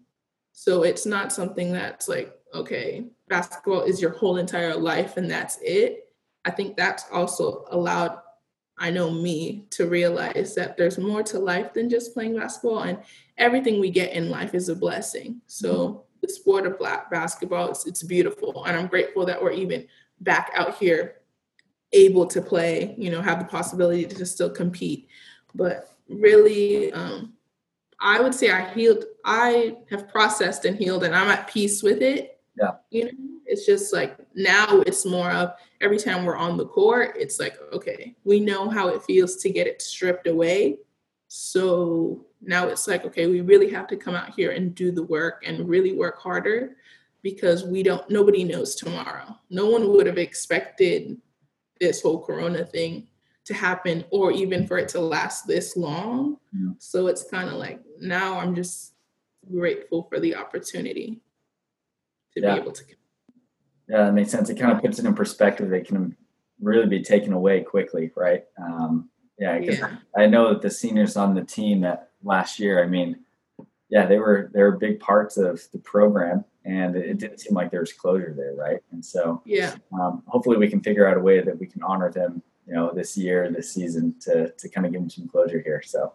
So 0.52 0.84
it's 0.84 1.04
not 1.04 1.34
something 1.34 1.74
that's 1.74 2.08
like, 2.08 2.32
okay, 2.54 3.08
basketball 3.28 3.82
is 3.82 4.00
your 4.00 4.12
whole 4.12 4.38
entire 4.38 4.76
life 4.76 5.18
and 5.18 5.30
that's 5.30 5.58
it. 5.64 6.14
I 6.46 6.52
think 6.52 6.78
that's 6.78 7.06
also 7.12 7.66
allowed, 7.72 8.20
I 8.78 8.92
know 8.92 9.10
me, 9.10 9.66
to 9.72 9.88
realize 9.88 10.54
that 10.54 10.78
there's 10.78 11.00
more 11.00 11.24
to 11.24 11.40
life 11.40 11.74
than 11.74 11.90
just 11.90 12.14
playing 12.14 12.38
basketball 12.38 12.82
and 12.82 13.00
everything 13.40 13.80
we 13.80 13.90
get 13.90 14.14
in 14.14 14.30
life 14.30 14.54
is 14.54 14.70
a 14.70 14.76
blessing. 14.76 15.42
So 15.48 15.74
mm-hmm 15.74 16.07
the 16.22 16.30
sport 16.30 16.66
of 16.66 16.78
black 16.78 17.10
basketball. 17.12 17.70
It's, 17.70 17.86
it's 17.88 18.04
beautiful. 18.04 18.66
And 18.66 18.78
I'm 18.78 18.88
grateful 18.88 19.26
that 19.26 19.42
we're 19.42 19.52
even 19.52 19.88
back 20.22 20.52
out 20.56 20.78
here 20.78 21.16
able 21.94 22.26
to 22.28 22.42
play, 22.42 22.96
you 22.98 23.10
know, 23.10 23.22
have 23.22 23.40
the 23.40 23.46
possibility 23.46 24.06
to 24.06 24.26
still 24.26 24.50
compete. 24.50 25.08
But 25.56 25.96
really, 26.10 26.92
um, 26.94 27.34
I 28.00 28.20
would 28.22 28.36
say 28.36 28.52
I 28.52 28.70
healed, 28.74 29.06
I 29.26 29.78
have 29.90 30.08
processed 30.08 30.66
and 30.66 30.78
healed 30.78 31.04
and 31.04 31.16
I'm 31.16 31.30
at 31.30 31.48
peace 31.48 31.82
with 31.82 32.02
it. 32.02 32.40
Yeah. 32.60 32.74
You 32.90 33.06
know, 33.06 33.12
it's 33.46 33.66
just 33.66 33.94
like 33.94 34.18
now 34.36 34.82
it's 34.82 35.06
more 35.06 35.32
of 35.32 35.54
every 35.82 35.98
time 35.98 36.26
we're 36.26 36.38
on 36.38 36.58
the 36.58 36.68
court, 36.68 37.16
it's 37.18 37.40
like, 37.40 37.58
okay, 37.72 38.16
we 38.24 38.40
know 38.40 38.70
how 38.70 38.90
it 38.90 39.04
feels 39.04 39.38
to 39.38 39.50
get 39.50 39.68
it 39.68 39.82
stripped 39.82 40.28
away. 40.28 40.78
So 41.28 42.27
now 42.42 42.68
it's 42.68 42.88
like, 42.88 43.06
okay, 43.06 43.28
we 43.28 43.42
really 43.42 43.70
have 43.72 43.88
to 43.88 43.98
come 43.98 44.16
out 44.16 44.34
here 44.36 44.52
and 44.52 44.76
do 44.76 44.92
the 44.92 45.04
work 45.04 45.44
and 45.46 45.68
really 45.68 45.94
work 45.94 46.20
harder 46.20 46.76
because 47.24 47.64
we 47.64 47.84
don't, 47.84 48.10
nobody 48.10 48.44
knows 48.44 48.76
tomorrow. 48.76 49.38
No 49.50 49.68
one 49.68 49.90
would 49.90 50.06
have 50.08 50.18
expected 50.18 51.18
this 51.80 52.02
whole 52.02 52.20
corona 52.24 52.66
thing 52.66 53.08
to 53.46 53.54
happen 53.54 54.04
or 54.12 54.32
even 54.32 54.68
for 54.68 54.78
it 54.78 54.90
to 54.90 55.00
last 55.00 55.48
this 55.48 55.78
long. 55.78 56.38
So 56.80 57.08
it's 57.08 57.24
kind 57.30 57.50
of 57.50 57.56
like 57.56 57.82
now 58.00 58.40
I'm 58.40 58.56
just 58.56 58.94
grateful 59.52 60.04
for 60.04 60.20
the 60.20 60.36
opportunity 60.36 61.22
to 62.34 62.42
yeah. 62.42 62.56
be 62.56 62.62
able 62.62 62.72
to. 62.74 62.84
Yeah, 63.90 64.06
that 64.06 64.14
makes 64.14 64.32
sense. 64.32 64.50
It 64.50 64.60
kind 64.60 64.74
of 64.74 64.82
puts 64.82 65.00
it 65.00 65.06
in 65.06 65.14
perspective. 65.14 65.72
It 65.72 65.88
can 65.88 66.16
really 66.62 66.88
be 66.88 67.02
taken 67.02 67.32
away 67.32 67.62
quickly, 67.62 68.12
right? 68.16 68.44
Um, 68.62 69.10
yeah, 69.40 69.58
yeah. 69.58 69.96
I 70.16 70.26
know 70.26 70.50
that 70.50 70.62
the 70.62 70.70
seniors 70.70 71.16
on 71.16 71.36
the 71.36 71.44
team 71.44 71.82
that 71.82 72.07
last 72.24 72.60
year, 72.60 72.84
I 72.84 72.88
mean, 72.88 73.24
yeah, 73.90 74.06
they 74.06 74.20
were 74.20 74.52
they 74.54 74.62
were 74.62 74.72
big 74.72 75.00
parts 75.00 75.38
of 75.38 75.62
the 75.72 75.80
program, 75.80 76.44
and 76.66 76.96
it 76.96 77.18
didn't 77.18 77.40
seem 77.40 77.54
like 77.54 77.72
there 77.72 77.80
was 77.80 77.94
closure 77.94 78.34
there, 78.36 78.54
right? 78.54 78.82
And 78.92 79.04
so, 79.04 79.42
yeah, 79.46 79.76
um, 79.94 80.24
hopefully 80.28 80.58
we 80.58 80.70
can 80.70 80.82
figure 80.82 81.08
out 81.08 81.18
a 81.18 81.22
way 81.22 81.42
that 81.42 81.58
we 81.58 81.68
can 81.68 81.82
honor 81.84 82.12
them, 82.12 82.42
you 82.66 82.74
know, 82.74 82.92
this 82.94 83.18
year, 83.18 83.50
this 83.50 83.74
season, 83.74 84.16
to 84.22 84.52
to 84.52 84.70
kind 84.70 84.86
of 84.86 84.92
give 84.92 85.02
them 85.02 85.10
some 85.10 85.30
closure 85.30 85.62
here. 85.62 85.82
So, 85.86 86.14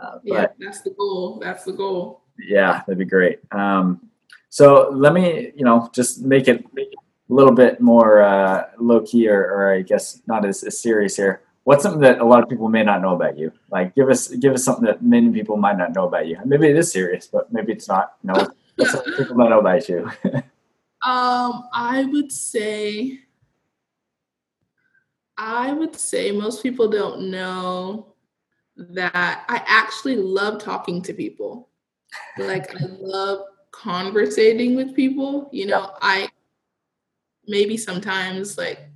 uh, 0.00 0.18
yeah, 0.22 0.46
that's 0.58 0.82
the 0.82 0.90
goal. 0.90 1.40
That's 1.42 1.64
the 1.64 1.72
goal. 1.72 2.22
Yeah, 2.38 2.82
that'd 2.86 2.98
be 2.98 3.04
great. 3.04 3.40
Um, 3.50 4.08
so 4.48 4.90
let 4.92 5.12
me, 5.12 5.52
you 5.56 5.64
know, 5.64 5.90
just 5.92 6.22
make 6.22 6.48
it 6.48 6.64
a 6.76 6.86
little 7.28 7.52
bit 7.52 7.80
more 7.80 8.22
uh, 8.22 8.70
low 8.78 9.00
key, 9.00 9.28
or, 9.28 9.40
or 9.40 9.74
I 9.74 9.82
guess 9.82 10.22
not 10.26 10.44
as, 10.44 10.62
as 10.64 10.80
serious 10.80 11.16
here 11.16 11.42
what's 11.64 11.82
something 11.82 12.00
that 12.00 12.20
a 12.20 12.24
lot 12.24 12.42
of 12.42 12.48
people 12.48 12.68
may 12.68 12.82
not 12.82 13.02
know 13.02 13.14
about 13.14 13.38
you? 13.38 13.52
Like, 13.70 13.94
give 13.94 14.08
us 14.08 14.28
give 14.28 14.54
us 14.54 14.64
something 14.64 14.84
that 14.84 15.02
many 15.02 15.30
people 15.30 15.56
might 15.56 15.78
not 15.78 15.94
know 15.94 16.06
about 16.06 16.26
you. 16.26 16.38
Maybe 16.44 16.68
it 16.68 16.76
is 16.76 16.92
serious, 16.92 17.26
but 17.26 17.52
maybe 17.52 17.72
it's 17.72 17.88
not. 17.88 18.14
You 18.22 18.32
know, 18.32 18.48
people 19.16 19.36
don't 19.36 19.50
know 19.50 19.60
about 19.60 19.88
you. 19.88 20.10
um, 21.04 21.68
I 21.72 22.08
would 22.10 22.32
say, 22.32 23.20
I 25.36 25.72
would 25.72 25.96
say 25.96 26.30
most 26.32 26.62
people 26.62 26.88
don't 26.88 27.30
know 27.30 28.14
that 28.76 29.44
I 29.48 29.62
actually 29.66 30.16
love 30.16 30.62
talking 30.62 31.02
to 31.02 31.12
people. 31.12 31.68
Like, 32.38 32.74
I 32.74 32.86
love 33.00 33.44
conversating 33.72 34.74
with 34.74 34.94
people. 34.94 35.48
You 35.52 35.66
know, 35.66 35.80
yeah. 35.80 35.96
I 36.00 36.28
maybe 37.46 37.76
sometimes 37.76 38.56
like 38.56 38.89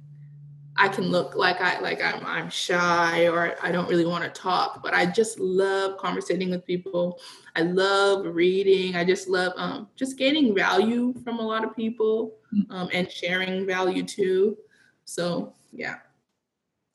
I 0.77 0.89
can 0.89 1.05
look 1.05 1.37
like 1.37 1.61
I 1.61 1.79
like 1.81 2.03
I'm 2.03 2.25
I'm 2.27 2.51
shy 2.51 3.29
or 3.29 3.55
I 3.63 3.71
don't 3.71 3.89
really 3.89 4.07
want 4.07 4.25
to 4.25 4.31
talk, 4.31 4.83
but 4.83 4.93
I 4.93 5.07
just 5.07 5.39
love 5.39 5.99
conversating 5.99 6.51
with 6.51 6.67
people. 6.67 7.21
I 7.55 7.63
love 7.63 8.27
reading. 8.27 8.97
I 8.97 9.05
just 9.05 9.29
love 9.29 9.53
um, 9.57 9.89
just 9.95 10.19
gaining 10.19 10.55
value 10.55 11.15
from 11.23 11.39
a 11.39 11.43
lot 11.43 11.65
of 11.65 11.77
people 11.77 12.35
hmm. 12.51 12.73
um, 12.73 12.89
and 12.93 13.11
sharing 13.11 13.67
value 13.67 14.03
too. 14.03 14.57
So 15.05 15.55
yeah, 15.73 15.97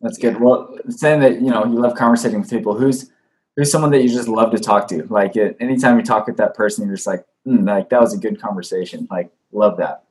that's 0.02 0.18
good. 0.18 0.34
Yeah. 0.34 0.40
Well, 0.40 0.78
saying 0.90 1.22
that 1.22 1.36
you 1.36 1.50
know 1.50 1.66
you 1.66 1.80
love 1.80 1.96
conversating 1.96 2.42
with 2.42 2.50
people, 2.50 2.78
who's 2.78 3.12
who's 3.56 3.72
someone 3.72 3.92
that 3.92 4.04
you 4.04 4.10
just 4.10 4.28
love 4.28 4.52
to 4.52 4.60
talk 4.60 4.90
to? 4.90 5.04
Like 5.06 5.38
anytime 5.38 5.98
you 5.98 6.04
talk 6.04 6.28
with 6.28 6.36
that 6.38 6.54
person, 6.54 6.86
you're 6.86 6.96
just 6.98 7.08
like, 7.08 7.26
mm, 7.48 7.66
like 7.66 7.90
that 7.90 8.02
was 8.02 8.14
a 8.14 8.18
good 8.18 8.42
conversation. 8.42 9.08
Like 9.10 9.32
love 9.54 9.78
that. 9.78 10.04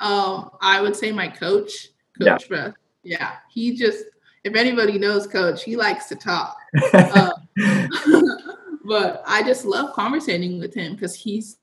Um, 0.00 0.50
I 0.62 0.80
would 0.80 0.96
say 0.96 1.12
my 1.12 1.28
coach, 1.28 1.88
Coach 2.18 2.46
yeah. 2.50 2.68
Beth 2.68 2.74
yeah, 3.06 3.36
he 3.48 3.76
just 3.76 4.04
if 4.44 4.54
anybody 4.54 4.98
knows 4.98 5.26
Coach, 5.26 5.64
he 5.64 5.76
likes 5.76 6.06
to 6.06 6.16
talk. 6.16 6.58
uh, 6.92 7.32
but 8.84 9.22
I 9.26 9.42
just 9.44 9.64
love 9.64 9.94
conversating 9.94 10.58
with 10.58 10.74
him 10.74 10.94
because 10.94 11.14
he's 11.14 11.58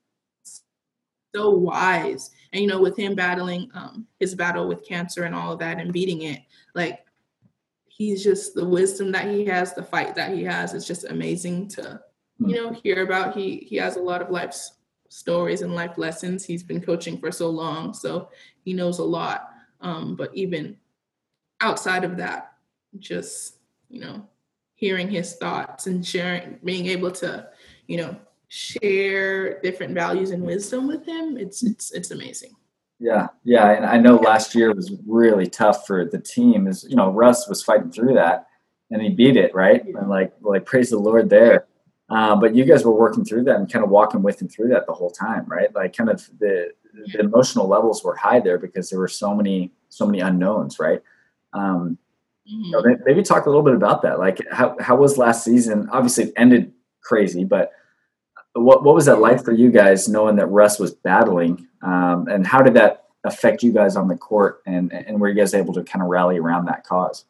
so 1.34 1.50
wise. 1.50 2.30
And 2.52 2.62
you 2.62 2.68
know, 2.68 2.80
with 2.80 2.96
him 2.96 3.14
battling 3.14 3.70
um, 3.74 4.06
his 4.20 4.34
battle 4.34 4.68
with 4.68 4.86
cancer 4.86 5.24
and 5.24 5.34
all 5.34 5.52
of 5.52 5.58
that 5.58 5.80
and 5.80 5.92
beating 5.92 6.22
it, 6.22 6.40
like 6.74 7.04
he's 7.86 8.24
just 8.24 8.54
the 8.54 8.64
wisdom 8.64 9.12
that 9.12 9.28
he 9.28 9.44
has, 9.46 9.74
the 9.74 9.82
fight 9.82 10.14
that 10.14 10.34
he 10.34 10.44
has. 10.44 10.74
It's 10.74 10.86
just 10.86 11.04
amazing 11.04 11.68
to 11.68 12.00
you 12.38 12.46
hmm. 12.46 12.52
know 12.52 12.72
hear 12.72 13.02
about. 13.02 13.36
He 13.36 13.58
he 13.68 13.76
has 13.76 13.96
a 13.96 14.02
lot 14.02 14.22
of 14.22 14.30
life 14.30 14.54
stories 15.08 15.62
and 15.62 15.74
life 15.74 15.98
lessons. 15.98 16.44
He's 16.44 16.62
been 16.62 16.80
coaching 16.80 17.18
for 17.18 17.30
so 17.30 17.50
long, 17.50 17.92
so 17.92 18.28
he 18.64 18.72
knows 18.72 18.98
a 18.98 19.04
lot. 19.04 19.50
Um, 19.80 20.16
but 20.16 20.34
even 20.34 20.76
outside 21.64 22.04
of 22.04 22.18
that, 22.18 22.52
just, 22.98 23.56
you 23.88 24.00
know, 24.00 24.26
hearing 24.74 25.08
his 25.08 25.34
thoughts 25.36 25.86
and 25.86 26.06
sharing, 26.06 26.58
being 26.62 26.86
able 26.86 27.10
to, 27.10 27.48
you 27.86 27.96
know, 27.96 28.16
share 28.48 29.60
different 29.62 29.94
values 29.94 30.30
and 30.30 30.42
wisdom 30.42 30.86
with 30.86 31.04
him, 31.06 31.36
it's 31.36 31.62
it's 31.62 31.90
it's 31.90 32.10
amazing. 32.12 32.54
Yeah, 33.00 33.26
yeah, 33.42 33.72
and 33.72 33.84
I 33.84 33.98
know 33.98 34.16
last 34.16 34.54
year 34.54 34.72
was 34.72 34.92
really 35.06 35.48
tough 35.48 35.86
for 35.86 36.04
the 36.04 36.20
team. 36.20 36.68
Is 36.68 36.86
you 36.88 36.96
know 36.96 37.10
Russ 37.10 37.48
was 37.48 37.64
fighting 37.64 37.90
through 37.90 38.14
that, 38.14 38.46
and 38.90 39.02
he 39.02 39.08
beat 39.08 39.36
it 39.36 39.54
right, 39.54 39.84
and 39.84 40.08
like 40.08 40.32
like 40.40 40.64
praise 40.66 40.90
the 40.90 40.98
Lord 40.98 41.28
there. 41.30 41.66
Uh, 42.10 42.36
but 42.36 42.54
you 42.54 42.64
guys 42.64 42.84
were 42.84 42.94
working 42.94 43.24
through 43.24 43.42
that 43.44 43.56
and 43.56 43.72
kind 43.72 43.84
of 43.84 43.90
walking 43.90 44.22
with 44.22 44.40
him 44.40 44.48
through 44.48 44.68
that 44.68 44.86
the 44.86 44.92
whole 44.92 45.10
time, 45.10 45.44
right? 45.46 45.74
Like 45.74 45.96
kind 45.96 46.10
of 46.10 46.28
the 46.38 46.72
the 47.12 47.18
emotional 47.18 47.66
levels 47.66 48.04
were 48.04 48.14
high 48.14 48.38
there 48.38 48.58
because 48.58 48.88
there 48.90 49.00
were 49.00 49.08
so 49.08 49.34
many 49.34 49.72
so 49.88 50.06
many 50.06 50.20
unknowns, 50.20 50.78
right? 50.78 51.02
Um, 51.54 51.98
mm-hmm. 52.46 52.60
you 52.60 52.70
know, 52.70 52.96
maybe 53.06 53.22
talk 53.22 53.46
a 53.46 53.48
little 53.48 53.62
bit 53.62 53.74
about 53.74 54.02
that. 54.02 54.18
Like, 54.18 54.40
how 54.50 54.76
how 54.80 54.96
was 54.96 55.16
last 55.16 55.44
season? 55.44 55.88
Obviously, 55.90 56.24
it 56.24 56.32
ended 56.36 56.72
crazy, 57.00 57.44
but 57.44 57.72
what 58.54 58.84
what 58.84 58.94
was 58.94 59.06
that 59.06 59.20
like 59.20 59.44
for 59.44 59.52
you 59.52 59.70
guys, 59.70 60.08
knowing 60.08 60.36
that 60.36 60.46
Russ 60.46 60.78
was 60.78 60.92
battling, 60.92 61.66
um, 61.82 62.28
and 62.28 62.46
how 62.46 62.62
did 62.62 62.74
that 62.74 63.04
affect 63.24 63.62
you 63.62 63.72
guys 63.72 63.96
on 63.96 64.08
the 64.08 64.16
court, 64.16 64.62
and 64.66 64.92
and 64.92 65.20
were 65.20 65.28
you 65.28 65.34
guys 65.34 65.54
able 65.54 65.74
to 65.74 65.82
kind 65.82 66.02
of 66.02 66.08
rally 66.08 66.38
around 66.38 66.66
that 66.66 66.84
cause? 66.84 67.24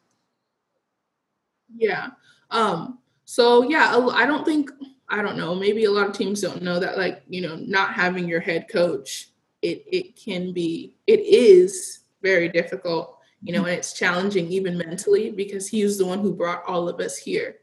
Yeah. 1.75 2.09
Um, 2.51 2.99
so 3.25 3.63
yeah, 3.63 4.09
I 4.13 4.25
don't 4.25 4.45
think 4.45 4.69
I 5.09 5.21
don't 5.21 5.37
know. 5.37 5.55
Maybe 5.55 5.85
a 5.85 5.91
lot 5.91 6.07
of 6.07 6.13
teams 6.13 6.41
don't 6.41 6.61
know 6.61 6.79
that, 6.79 6.97
like 6.97 7.23
you 7.27 7.41
know, 7.41 7.55
not 7.55 7.93
having 7.93 8.27
your 8.27 8.39
head 8.39 8.67
coach, 8.69 9.29
it 9.61 9.83
it 9.87 10.15
can 10.15 10.53
be, 10.53 10.95
it 11.07 11.19
is 11.21 11.99
very 12.21 12.49
difficult 12.49 13.14
you 13.45 13.53
know, 13.53 13.65
and 13.65 13.75
it's 13.75 13.93
challenging 13.93 14.47
even 14.47 14.75
mentally 14.75 15.29
because 15.29 15.67
he 15.67 15.83
was 15.83 15.99
the 15.99 16.05
one 16.05 16.19
who 16.19 16.33
brought 16.33 16.63
all 16.65 16.89
of 16.89 16.99
us 16.99 17.15
here. 17.15 17.57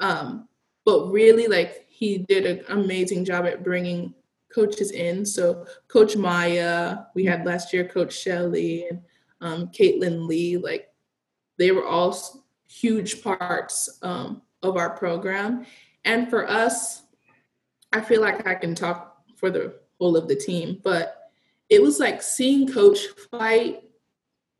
Um, 0.00 0.48
but 0.84 1.06
really, 1.06 1.46
like, 1.46 1.86
he 1.88 2.18
did 2.18 2.46
an 2.46 2.64
amazing 2.68 3.24
job 3.24 3.46
at 3.46 3.62
bringing 3.62 4.12
coaches 4.52 4.90
in. 4.90 5.24
So, 5.24 5.66
Coach 5.86 6.16
Maya, 6.16 6.98
we 7.14 7.24
had 7.24 7.46
last 7.46 7.72
year, 7.72 7.84
Coach 7.84 8.12
Shelley, 8.12 8.88
and 8.90 9.02
um, 9.40 9.68
Caitlin 9.68 10.26
Lee, 10.26 10.56
like, 10.56 10.88
they 11.58 11.70
were 11.70 11.86
all 11.86 12.16
huge 12.68 13.22
parts 13.22 14.00
um, 14.02 14.42
of 14.64 14.76
our 14.76 14.90
program. 14.90 15.64
And 16.04 16.28
for 16.28 16.50
us, 16.50 17.02
I 17.92 18.00
feel 18.00 18.20
like 18.20 18.48
I 18.48 18.56
can 18.56 18.74
talk 18.74 19.22
for 19.36 19.48
the 19.48 19.74
whole 20.00 20.16
of 20.16 20.26
the 20.26 20.34
team, 20.34 20.80
but 20.82 21.30
it 21.68 21.80
was 21.80 22.00
like 22.00 22.20
seeing 22.20 22.66
coach 22.66 22.98
fight 23.30 23.84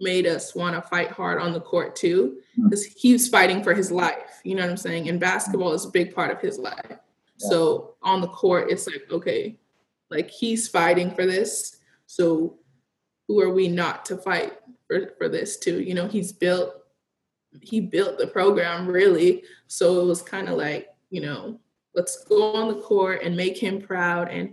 made 0.00 0.26
us 0.26 0.54
want 0.54 0.74
to 0.74 0.82
fight 0.88 1.10
hard 1.10 1.40
on 1.40 1.52
the 1.52 1.60
court 1.60 1.94
too 1.94 2.38
because 2.56 2.86
mm. 2.86 2.92
he 2.96 3.12
was 3.12 3.28
fighting 3.28 3.62
for 3.62 3.74
his 3.74 3.90
life 3.90 4.40
you 4.44 4.54
know 4.54 4.62
what 4.62 4.70
i'm 4.70 4.76
saying? 4.76 5.08
And 5.08 5.20
basketball 5.20 5.72
is 5.72 5.84
a 5.84 5.90
big 5.90 6.14
part 6.14 6.30
of 6.30 6.40
his 6.40 6.58
life. 6.58 6.86
Yeah. 6.88 6.96
so 7.36 7.94
on 8.02 8.20
the 8.20 8.28
court 8.28 8.70
it's 8.70 8.86
like 8.86 9.06
okay 9.10 9.58
like 10.10 10.30
he's 10.30 10.68
fighting 10.68 11.10
for 11.14 11.26
this 11.26 11.78
so 12.06 12.58
who 13.30 13.40
are 13.40 13.52
we 13.52 13.68
not 13.68 14.04
to 14.06 14.16
fight 14.16 14.54
for, 14.88 15.12
for 15.16 15.28
this 15.28 15.56
too? 15.56 15.80
You 15.80 15.94
know 15.94 16.08
he's 16.08 16.32
built 16.32 16.74
he 17.62 17.80
built 17.80 18.18
the 18.18 18.26
program 18.26 18.88
really. 18.88 19.44
So 19.68 20.00
it 20.00 20.06
was 20.06 20.20
kind 20.20 20.48
of 20.48 20.58
like 20.58 20.88
you 21.10 21.20
know 21.20 21.60
let's 21.94 22.24
go 22.24 22.54
on 22.54 22.66
the 22.66 22.82
court 22.82 23.22
and 23.22 23.36
make 23.36 23.56
him 23.56 23.80
proud. 23.80 24.28
And 24.28 24.52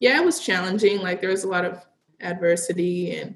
yeah 0.00 0.20
it 0.20 0.24
was 0.26 0.40
challenging 0.40 1.00
like 1.00 1.22
there 1.22 1.30
was 1.30 1.44
a 1.44 1.48
lot 1.48 1.64
of 1.64 1.82
adversity 2.20 3.16
and 3.16 3.34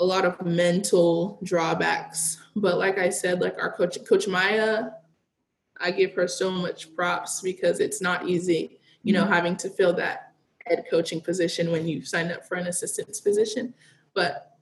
a 0.00 0.04
lot 0.04 0.24
of 0.24 0.44
mental 0.44 1.38
drawbacks. 1.44 2.42
But 2.56 2.78
like 2.78 2.98
I 2.98 3.10
said, 3.10 3.40
like 3.40 3.56
our 3.58 3.70
coach, 3.70 3.98
Coach 4.08 4.26
Maya, 4.26 4.86
I 5.78 5.90
give 5.90 6.14
her 6.14 6.26
so 6.26 6.50
much 6.50 6.94
props 6.96 7.42
because 7.42 7.80
it's 7.80 8.00
not 8.00 8.26
easy, 8.26 8.80
you 9.02 9.12
know, 9.12 9.24
mm-hmm. 9.24 9.32
having 9.32 9.56
to 9.58 9.68
fill 9.68 9.92
that 9.94 10.32
head 10.66 10.84
coaching 10.90 11.20
position 11.20 11.70
when 11.70 11.86
you 11.86 12.02
sign 12.04 12.32
up 12.32 12.46
for 12.46 12.56
an 12.56 12.66
assistant's 12.66 13.20
position. 13.20 13.74
But 14.14 14.56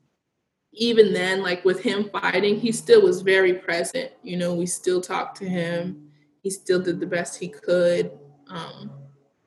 even 0.73 1.13
then, 1.13 1.43
like 1.43 1.65
with 1.65 1.81
him 1.81 2.11
fighting, 2.11 2.59
he 2.59 2.73
still 2.73 3.03
was 3.03 3.23
very 3.23 3.55
present. 3.55 4.11
You 4.23 4.37
know, 4.37 4.55
we 4.55 4.67
still 4.67 5.01
talked 5.01 5.39
to 5.39 5.49
him. 5.49 6.11
He 6.43 6.51
still 6.51 6.81
did 6.81 6.99
the 6.99 7.07
best 7.07 7.39
he 7.39 7.49
could 7.49 8.11
um, 8.49 8.91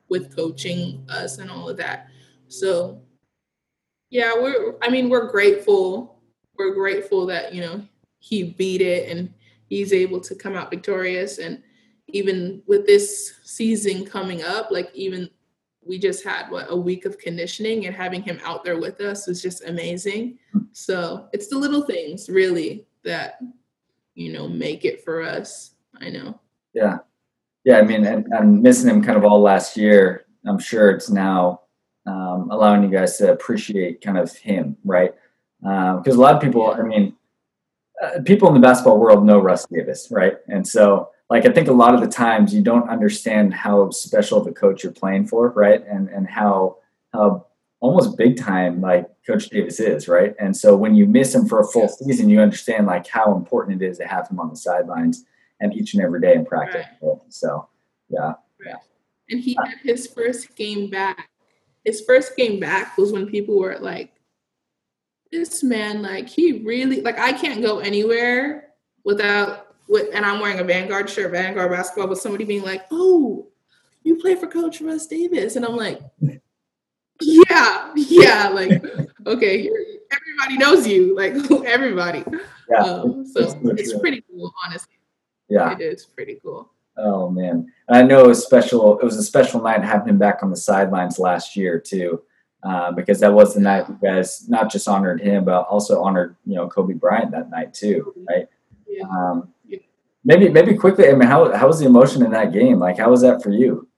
with 0.08 0.34
coaching 0.34 1.06
us 1.10 1.38
and 1.38 1.50
all 1.50 1.68
of 1.68 1.76
that. 1.76 2.08
So 2.48 3.02
yeah, 4.12 4.34
we're. 4.34 4.74
I 4.82 4.90
mean, 4.90 5.08
we're 5.08 5.30
grateful. 5.30 6.20
We're 6.58 6.74
grateful 6.74 7.24
that 7.26 7.54
you 7.54 7.62
know 7.62 7.82
he 8.18 8.42
beat 8.42 8.82
it 8.82 9.08
and 9.08 9.32
he's 9.68 9.94
able 9.94 10.20
to 10.20 10.34
come 10.34 10.54
out 10.54 10.68
victorious. 10.68 11.38
And 11.38 11.62
even 12.08 12.62
with 12.66 12.86
this 12.86 13.40
season 13.42 14.04
coming 14.04 14.42
up, 14.42 14.70
like 14.70 14.90
even 14.94 15.30
we 15.82 15.98
just 15.98 16.22
had 16.22 16.50
what 16.50 16.66
a 16.68 16.76
week 16.76 17.06
of 17.06 17.16
conditioning 17.16 17.86
and 17.86 17.96
having 17.96 18.20
him 18.20 18.38
out 18.44 18.64
there 18.64 18.78
with 18.78 19.00
us 19.00 19.26
was 19.26 19.40
just 19.40 19.64
amazing. 19.64 20.38
So 20.72 21.28
it's 21.32 21.48
the 21.48 21.58
little 21.58 21.82
things 21.82 22.28
really 22.28 22.86
that 23.04 23.38
you 24.14 24.30
know 24.30 24.46
make 24.46 24.84
it 24.84 25.02
for 25.02 25.22
us. 25.22 25.70
I 26.02 26.10
know. 26.10 26.38
Yeah, 26.74 26.98
yeah. 27.64 27.78
I 27.78 27.82
mean, 27.82 28.04
and, 28.04 28.26
and 28.30 28.62
missing 28.62 28.90
him 28.90 29.02
kind 29.02 29.16
of 29.16 29.24
all 29.24 29.40
last 29.40 29.74
year. 29.74 30.26
I'm 30.44 30.58
sure 30.58 30.90
it's 30.90 31.08
now 31.08 31.61
um, 32.06 32.50
allowing 32.50 32.82
you 32.82 32.88
guys 32.88 33.16
to 33.18 33.32
appreciate 33.32 34.00
kind 34.00 34.18
of 34.18 34.34
him, 34.36 34.76
right? 34.84 35.14
Because 35.60 36.14
um, 36.14 36.18
a 36.18 36.20
lot 36.20 36.34
of 36.34 36.42
people, 36.42 36.72
I 36.72 36.82
mean, 36.82 37.14
uh, 38.02 38.20
people 38.24 38.48
in 38.48 38.54
the 38.54 38.60
basketball 38.60 38.98
world 38.98 39.24
know 39.24 39.38
Russ 39.38 39.66
Davis, 39.66 40.08
right? 40.10 40.38
And 40.48 40.66
so, 40.66 41.10
like, 41.30 41.46
I 41.46 41.52
think 41.52 41.68
a 41.68 41.72
lot 41.72 41.94
of 41.94 42.00
the 42.00 42.08
times 42.08 42.52
you 42.52 42.62
don't 42.62 42.88
understand 42.88 43.54
how 43.54 43.90
special 43.90 44.40
of 44.40 44.46
a 44.46 44.52
coach 44.52 44.82
you're 44.82 44.92
playing 44.92 45.28
for, 45.28 45.50
right? 45.50 45.86
And 45.86 46.08
and 46.08 46.28
how 46.28 46.78
how 47.12 47.46
almost 47.82 48.16
big 48.16 48.36
time 48.36 48.80
like 48.80 49.06
Coach 49.26 49.50
Davis 49.50 49.78
is, 49.80 50.08
right? 50.08 50.34
And 50.38 50.56
so 50.56 50.76
when 50.76 50.94
you 50.94 51.04
miss 51.06 51.34
him 51.34 51.46
for 51.46 51.60
a 51.60 51.64
full 51.64 51.88
season, 51.88 52.28
you 52.28 52.40
understand 52.40 52.86
like 52.86 53.06
how 53.06 53.34
important 53.34 53.82
it 53.82 53.86
is 53.86 53.98
to 53.98 54.06
have 54.06 54.28
him 54.28 54.40
on 54.40 54.50
the 54.50 54.56
sidelines 54.56 55.24
and 55.60 55.74
each 55.74 55.94
and 55.94 56.02
every 56.02 56.20
day 56.20 56.34
in 56.34 56.46
practice. 56.46 56.86
Right. 57.00 57.18
So, 57.28 57.68
yeah. 58.08 58.34
Right. 58.64 58.76
And 59.30 59.40
he 59.40 59.56
had 59.64 59.78
his 59.82 60.06
first 60.06 60.54
game 60.54 60.90
back. 60.90 61.28
His 61.84 62.02
first 62.02 62.36
game 62.36 62.60
back 62.60 62.96
was 62.96 63.12
when 63.12 63.26
people 63.26 63.58
were 63.58 63.78
like, 63.78 64.12
this 65.32 65.62
man, 65.62 66.02
like 66.02 66.28
he 66.28 66.60
really 66.60 67.00
like 67.00 67.18
I 67.18 67.32
can't 67.32 67.62
go 67.62 67.78
anywhere 67.78 68.68
without 69.04 69.74
with 69.88 70.14
and 70.14 70.24
I'm 70.24 70.40
wearing 70.40 70.60
a 70.60 70.64
Vanguard 70.64 71.08
shirt, 71.08 71.32
Vanguard 71.32 71.70
basketball, 71.70 72.08
with 72.08 72.20
somebody 72.20 72.44
being 72.44 72.62
like, 72.62 72.82
Oh, 72.90 73.48
you 74.04 74.16
play 74.16 74.34
for 74.34 74.46
Coach 74.46 74.80
Russ 74.80 75.06
Davis. 75.06 75.56
And 75.56 75.64
I'm 75.64 75.76
like, 75.76 76.00
Yeah, 77.20 77.92
yeah, 77.96 78.48
like, 78.48 78.84
okay, 79.26 79.70
everybody 80.12 80.58
knows 80.58 80.86
you, 80.86 81.16
like 81.16 81.34
everybody. 81.66 82.24
Yeah, 82.70 82.82
um, 82.82 83.26
so 83.26 83.58
it's 83.64 83.98
pretty 83.98 84.22
cool, 84.30 84.52
honestly. 84.64 84.94
Yeah. 85.48 85.72
It 85.72 85.80
is 85.80 86.04
pretty 86.04 86.38
cool. 86.42 86.71
Oh 86.96 87.30
man. 87.30 87.72
I 87.88 88.02
know 88.02 88.24
it 88.24 88.28
was 88.28 88.44
special 88.44 88.98
it 88.98 89.04
was 89.04 89.16
a 89.16 89.22
special 89.22 89.62
night 89.62 89.82
having 89.82 90.08
him 90.08 90.18
back 90.18 90.42
on 90.42 90.50
the 90.50 90.56
sidelines 90.56 91.18
last 91.18 91.56
year 91.56 91.78
too. 91.78 92.22
Uh, 92.62 92.92
because 92.92 93.18
that 93.18 93.32
was 93.32 93.54
the 93.54 93.60
night 93.60 93.88
you 93.88 93.98
guys 94.00 94.48
not 94.48 94.70
just 94.70 94.86
honored 94.86 95.20
him, 95.20 95.44
but 95.44 95.66
also 95.66 96.00
honored 96.00 96.36
you 96.46 96.54
know 96.54 96.68
Kobe 96.68 96.94
Bryant 96.94 97.32
that 97.32 97.50
night 97.50 97.74
too, 97.74 98.14
right? 98.28 98.46
Yeah. 98.86 99.04
Um, 99.04 99.48
yeah. 99.66 99.80
Maybe 100.24 100.48
maybe 100.48 100.74
quickly. 100.76 101.08
I 101.08 101.14
mean, 101.14 101.28
how 101.28 101.52
how 101.56 101.66
was 101.66 101.80
the 101.80 101.86
emotion 101.86 102.24
in 102.24 102.30
that 102.32 102.52
game? 102.52 102.78
Like, 102.78 102.98
how 102.98 103.10
was 103.10 103.22
that 103.22 103.42
for 103.42 103.50
you? 103.50 103.88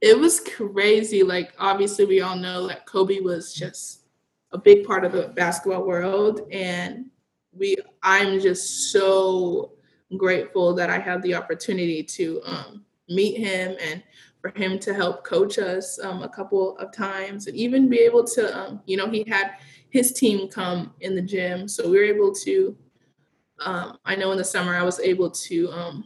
It 0.00 0.18
was 0.18 0.40
crazy. 0.40 1.22
Like, 1.22 1.52
obviously, 1.58 2.04
we 2.04 2.20
all 2.20 2.36
know 2.36 2.66
that 2.68 2.86
Kobe 2.86 3.20
was 3.20 3.52
just 3.52 4.04
a 4.52 4.58
big 4.58 4.84
part 4.84 5.04
of 5.04 5.12
the 5.12 5.28
basketball 5.28 5.86
world, 5.86 6.42
and 6.50 7.06
we. 7.52 7.76
I'm 8.02 8.40
just 8.40 8.92
so 8.92 9.73
grateful 10.16 10.74
that 10.74 10.90
I 10.90 10.98
had 10.98 11.22
the 11.22 11.34
opportunity 11.34 12.02
to 12.02 12.40
um, 12.44 12.84
meet 13.08 13.38
him 13.38 13.76
and 13.80 14.02
for 14.40 14.52
him 14.58 14.78
to 14.78 14.92
help 14.92 15.24
coach 15.24 15.58
us 15.58 15.98
um, 16.00 16.22
a 16.22 16.28
couple 16.28 16.76
of 16.78 16.92
times 16.92 17.46
and 17.46 17.56
even 17.56 17.88
be 17.88 17.98
able 17.98 18.24
to, 18.24 18.56
um, 18.56 18.80
you 18.84 18.96
know, 18.96 19.08
he 19.08 19.24
had 19.26 19.52
his 19.90 20.12
team 20.12 20.48
come 20.48 20.92
in 21.00 21.14
the 21.14 21.22
gym. 21.22 21.66
So 21.66 21.88
we 21.88 21.96
were 21.96 22.04
able 22.04 22.34
to, 22.34 22.76
um, 23.60 23.98
I 24.04 24.14
know 24.16 24.32
in 24.32 24.38
the 24.38 24.44
summer 24.44 24.74
I 24.74 24.82
was 24.82 25.00
able 25.00 25.30
to, 25.30 25.70
um, 25.70 26.04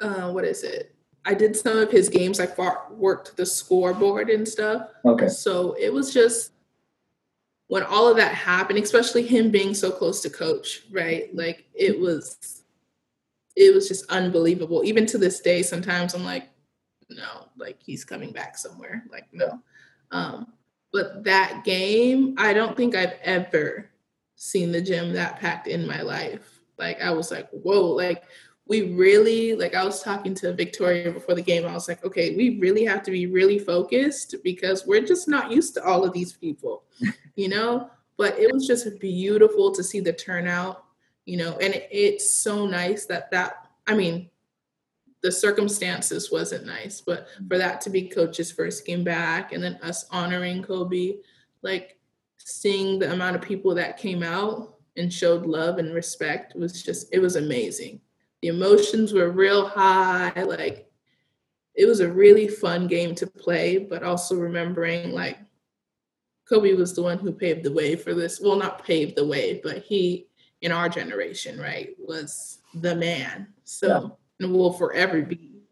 uh, 0.00 0.30
what 0.30 0.44
is 0.44 0.64
it? 0.64 0.94
I 1.24 1.34
did 1.34 1.54
some 1.54 1.76
of 1.76 1.90
his 1.90 2.08
games, 2.08 2.38
like 2.38 2.56
worked 2.90 3.36
the 3.36 3.44
scoreboard 3.44 4.30
and 4.30 4.48
stuff. 4.48 4.88
Okay. 5.04 5.28
So 5.28 5.74
it 5.78 5.92
was 5.92 6.12
just, 6.12 6.52
when 7.68 7.82
all 7.84 8.08
of 8.08 8.16
that 8.16 8.34
happened, 8.34 8.78
especially 8.78 9.22
him 9.22 9.50
being 9.50 9.74
so 9.74 9.90
close 9.90 10.20
to 10.22 10.30
coach, 10.30 10.82
right? 10.90 11.34
Like 11.34 11.66
it 11.74 11.98
was, 11.98 12.62
it 13.56 13.74
was 13.74 13.88
just 13.88 14.10
unbelievable. 14.10 14.82
Even 14.84 15.06
to 15.06 15.18
this 15.18 15.40
day, 15.40 15.62
sometimes 15.62 16.14
I'm 16.14 16.24
like, 16.24 16.48
no, 17.10 17.48
like 17.56 17.78
he's 17.82 18.04
coming 18.04 18.32
back 18.32 18.56
somewhere. 18.56 19.04
Like, 19.10 19.26
no. 19.32 19.60
Um, 20.10 20.52
but 20.92 21.24
that 21.24 21.64
game, 21.64 22.34
I 22.38 22.54
don't 22.54 22.76
think 22.76 22.94
I've 22.94 23.16
ever 23.22 23.90
seen 24.36 24.72
the 24.72 24.80
gym 24.80 25.12
that 25.12 25.38
packed 25.38 25.66
in 25.66 25.86
my 25.86 26.00
life. 26.00 26.60
Like 26.78 27.02
I 27.02 27.10
was 27.10 27.30
like, 27.30 27.50
whoa, 27.50 27.82
like 27.82 28.22
we 28.68 28.92
really 28.92 29.54
like 29.54 29.74
I 29.74 29.84
was 29.84 30.02
talking 30.02 30.34
to 30.34 30.52
Victoria 30.52 31.10
before 31.10 31.34
the 31.34 31.42
game. 31.42 31.66
I 31.66 31.72
was 31.72 31.88
like, 31.88 32.04
okay, 32.04 32.36
we 32.36 32.58
really 32.58 32.84
have 32.84 33.02
to 33.04 33.10
be 33.10 33.26
really 33.26 33.58
focused 33.58 34.34
because 34.44 34.86
we're 34.86 35.04
just 35.04 35.26
not 35.26 35.50
used 35.50 35.74
to 35.74 35.84
all 35.84 36.04
of 36.04 36.12
these 36.12 36.34
people, 36.34 36.84
you 37.34 37.48
know? 37.54 37.90
But 38.18 38.38
it 38.38 38.52
was 38.52 38.66
just 38.66 38.86
beautiful 39.00 39.72
to 39.72 39.82
see 39.82 40.00
the 40.00 40.12
turnout, 40.12 40.84
you 41.24 41.38
know, 41.38 41.56
and 41.58 41.74
it, 41.74 41.88
it's 41.90 42.34
so 42.34 42.66
nice 42.66 43.06
that 43.06 43.30
that 43.30 43.68
I 43.86 43.94
mean, 43.94 44.28
the 45.22 45.32
circumstances 45.32 46.30
wasn't 46.30 46.66
nice, 46.66 47.00
but 47.00 47.26
for 47.48 47.56
that 47.56 47.80
to 47.82 47.90
be 47.90 48.08
coach's 48.08 48.52
first 48.52 48.86
game 48.86 49.02
back 49.02 49.52
and 49.52 49.62
then 49.62 49.78
us 49.82 50.04
honoring 50.10 50.62
Kobe, 50.62 51.14
like 51.62 51.98
seeing 52.36 52.98
the 52.98 53.12
amount 53.12 53.34
of 53.34 53.42
people 53.42 53.74
that 53.74 53.96
came 53.96 54.22
out 54.22 54.74
and 54.98 55.12
showed 55.12 55.46
love 55.46 55.78
and 55.78 55.94
respect 55.94 56.54
was 56.54 56.82
just 56.82 57.08
it 57.14 57.20
was 57.20 57.36
amazing. 57.36 58.00
The 58.42 58.48
emotions 58.48 59.12
were 59.12 59.30
real 59.30 59.66
high, 59.66 60.32
like 60.42 60.90
it 61.74 61.86
was 61.86 62.00
a 62.00 62.10
really 62.10 62.48
fun 62.48 62.86
game 62.86 63.14
to 63.16 63.26
play, 63.26 63.78
but 63.78 64.02
also 64.02 64.36
remembering 64.36 65.12
like 65.12 65.38
Kobe 66.48 66.74
was 66.74 66.94
the 66.94 67.02
one 67.02 67.18
who 67.18 67.32
paved 67.32 67.62
the 67.64 67.72
way 67.72 67.94
for 67.94 68.14
this. 68.14 68.40
Well, 68.40 68.56
not 68.56 68.84
paved 68.84 69.16
the 69.16 69.26
way, 69.26 69.60
but 69.62 69.78
he 69.78 70.26
in 70.60 70.72
our 70.72 70.88
generation, 70.88 71.58
right, 71.58 71.90
was 71.98 72.58
the 72.74 72.94
man. 72.94 73.48
So 73.64 73.86
yeah 73.86 74.08
and 74.40 74.52
will 74.52 74.72
forever 74.72 75.22
be. 75.22 75.62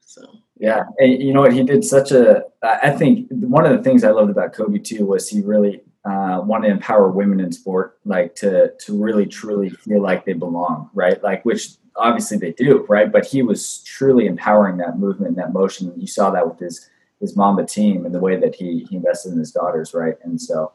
So 0.00 0.26
yeah, 0.56 0.82
and 0.98 1.22
you 1.22 1.32
know 1.32 1.40
what? 1.40 1.52
He 1.52 1.62
did 1.62 1.84
such 1.84 2.12
a. 2.12 2.44
I 2.62 2.90
think 2.90 3.28
one 3.30 3.66
of 3.66 3.76
the 3.76 3.82
things 3.82 4.04
I 4.04 4.10
loved 4.10 4.30
about 4.30 4.52
Kobe 4.52 4.78
too 4.78 5.06
was 5.06 5.28
he 5.28 5.40
really 5.40 5.82
uh, 6.04 6.40
wanted 6.44 6.68
to 6.68 6.74
empower 6.74 7.10
women 7.10 7.40
in 7.40 7.50
sport, 7.50 7.98
like 8.04 8.34
to 8.36 8.72
to 8.78 9.02
really 9.02 9.26
truly 9.26 9.70
feel 9.70 10.00
like 10.00 10.24
they 10.24 10.34
belong, 10.34 10.90
right? 10.94 11.22
Like 11.22 11.44
which 11.44 11.70
obviously 11.96 12.38
they 12.38 12.52
do, 12.52 12.84
right? 12.88 13.10
But 13.10 13.26
he 13.26 13.42
was 13.42 13.82
truly 13.84 14.26
empowering 14.26 14.76
that 14.78 14.98
movement, 14.98 15.30
and 15.30 15.38
that 15.38 15.52
motion. 15.52 15.92
You 15.96 16.06
saw 16.06 16.30
that 16.30 16.48
with 16.48 16.58
his 16.58 16.88
his 17.20 17.36
Mamba 17.36 17.64
team 17.64 18.04
and 18.04 18.14
the 18.14 18.20
way 18.20 18.36
that 18.36 18.54
he 18.54 18.86
he 18.88 18.96
invested 18.96 19.32
in 19.32 19.38
his 19.38 19.52
daughters, 19.52 19.94
right? 19.94 20.16
And 20.22 20.40
so 20.40 20.72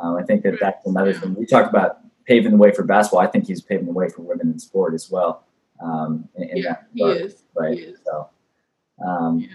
um, 0.00 0.16
I 0.16 0.22
think 0.22 0.42
that 0.44 0.58
that's 0.60 0.86
another 0.86 1.12
thing. 1.12 1.34
We 1.34 1.46
talk 1.46 1.68
about 1.68 1.98
paving 2.24 2.52
the 2.52 2.56
way 2.56 2.70
for 2.72 2.84
basketball. 2.84 3.20
I 3.20 3.26
think 3.26 3.46
he's 3.46 3.60
paving 3.60 3.86
the 3.86 3.92
way 3.92 4.08
for 4.08 4.22
women 4.22 4.50
in 4.52 4.58
sport 4.58 4.94
as 4.94 5.10
well 5.10 5.44
um, 5.82 6.28
in, 6.36 6.48
in 6.50 6.56
yeah, 6.58 6.62
that 6.62 6.86
regard, 6.94 7.16
he 7.16 7.22
is. 7.24 7.42
right? 7.54 7.78
He 7.78 7.84
is. 7.84 7.98
So, 8.04 8.28
um, 9.04 9.40
yeah. 9.40 9.48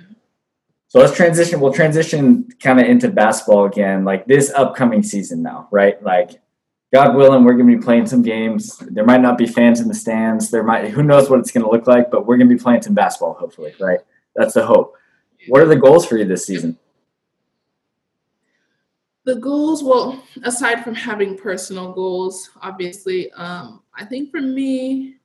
so 0.88 1.00
let's 1.00 1.16
transition. 1.16 1.60
We'll 1.60 1.74
transition 1.74 2.50
kind 2.60 2.80
of 2.80 2.88
into 2.88 3.10
basketball 3.10 3.66
again, 3.66 4.06
like 4.06 4.26
this 4.26 4.52
upcoming 4.52 5.04
season 5.04 5.42
now, 5.42 5.68
right? 5.72 6.02
Like, 6.04 6.42
God 6.96 7.14
willing, 7.14 7.44
we're 7.44 7.56
going 7.56 7.70
to 7.70 7.76
be 7.76 7.84
playing 7.84 8.06
some 8.06 8.22
games. 8.22 8.78
There 8.78 9.04
might 9.04 9.20
not 9.20 9.38
be 9.38 9.46
fans 9.46 9.82
in 9.82 9.90
the 9.90 9.94
stands. 9.94 10.50
There 10.50 10.64
might, 10.64 10.92
who 10.92 11.04
knows 11.04 11.30
what 11.30 11.42
it's 11.42 11.52
going 11.52 11.66
to 11.66 11.70
look 11.70 11.88
like, 11.88 12.10
but 12.10 12.26
we're 12.26 12.38
going 12.38 12.48
to 12.48 12.56
be 12.56 12.62
playing 12.62 12.84
some 12.84 12.94
basketball, 12.94 13.34
hopefully, 13.34 13.76
right? 13.82 14.00
That's 14.34 14.54
the 14.54 14.66
hope. 14.66 14.96
What 15.50 15.62
are 15.62 15.66
the 15.66 15.76
goals 15.76 16.06
for 16.06 16.16
you 16.16 16.24
this 16.24 16.46
season? 16.46 16.78
The 19.26 19.36
goals, 19.36 19.84
well, 19.84 20.24
aside 20.44 20.86
from 20.86 20.96
having 20.96 21.38
personal 21.38 21.92
goals, 21.92 22.50
obviously, 22.62 23.30
um, 23.34 23.84
I 23.94 24.06
think 24.06 24.32
for 24.32 24.40
me, 24.40 25.16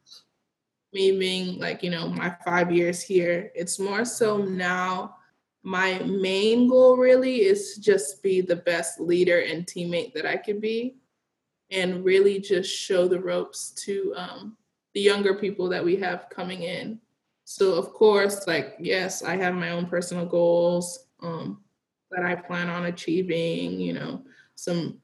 me 0.93 1.17
being 1.21 1.61
like, 1.61 1.85
you 1.85 1.91
know, 1.91 2.09
my 2.09 2.35
five 2.45 2.73
years 2.73 3.01
here, 3.01 3.53
it's 3.55 3.79
more 3.79 4.05
so 4.05 4.39
now 4.39 5.19
my 5.63 6.01
main 6.01 6.69
goal 6.69 6.97
really 6.97 7.43
is 7.43 7.77
just 7.77 8.25
be 8.25 8.41
the 8.41 8.57
best 8.57 8.99
leader 8.99 9.43
and 9.43 9.67
teammate 9.67 10.13
that 10.15 10.27
I 10.27 10.37
could 10.37 10.61
be 10.61 10.97
and 11.71 12.05
really 12.05 12.41
just 12.41 12.75
show 12.75 13.07
the 13.07 13.21
ropes 13.21 13.71
to 13.71 14.13
um, 14.17 14.57
the 14.95 15.01
younger 15.01 15.35
people 15.35 15.69
that 15.69 15.85
we 15.85 15.97
have 15.97 16.29
coming 16.31 16.63
in. 16.63 17.01
So 17.45 17.75
of 17.75 17.93
course, 17.93 18.47
like 18.47 18.77
yes, 18.79 19.23
I 19.23 19.37
have 19.37 19.55
my 19.55 19.71
own 19.71 19.87
personal 19.87 20.27
goals 20.27 21.07
um, 21.21 21.63
that 22.11 22.25
I 22.25 22.35
plan 22.35 22.69
on 22.69 22.87
achieving. 22.87 23.81
You 23.81 23.95
know, 23.95 24.25
some 24.55 25.01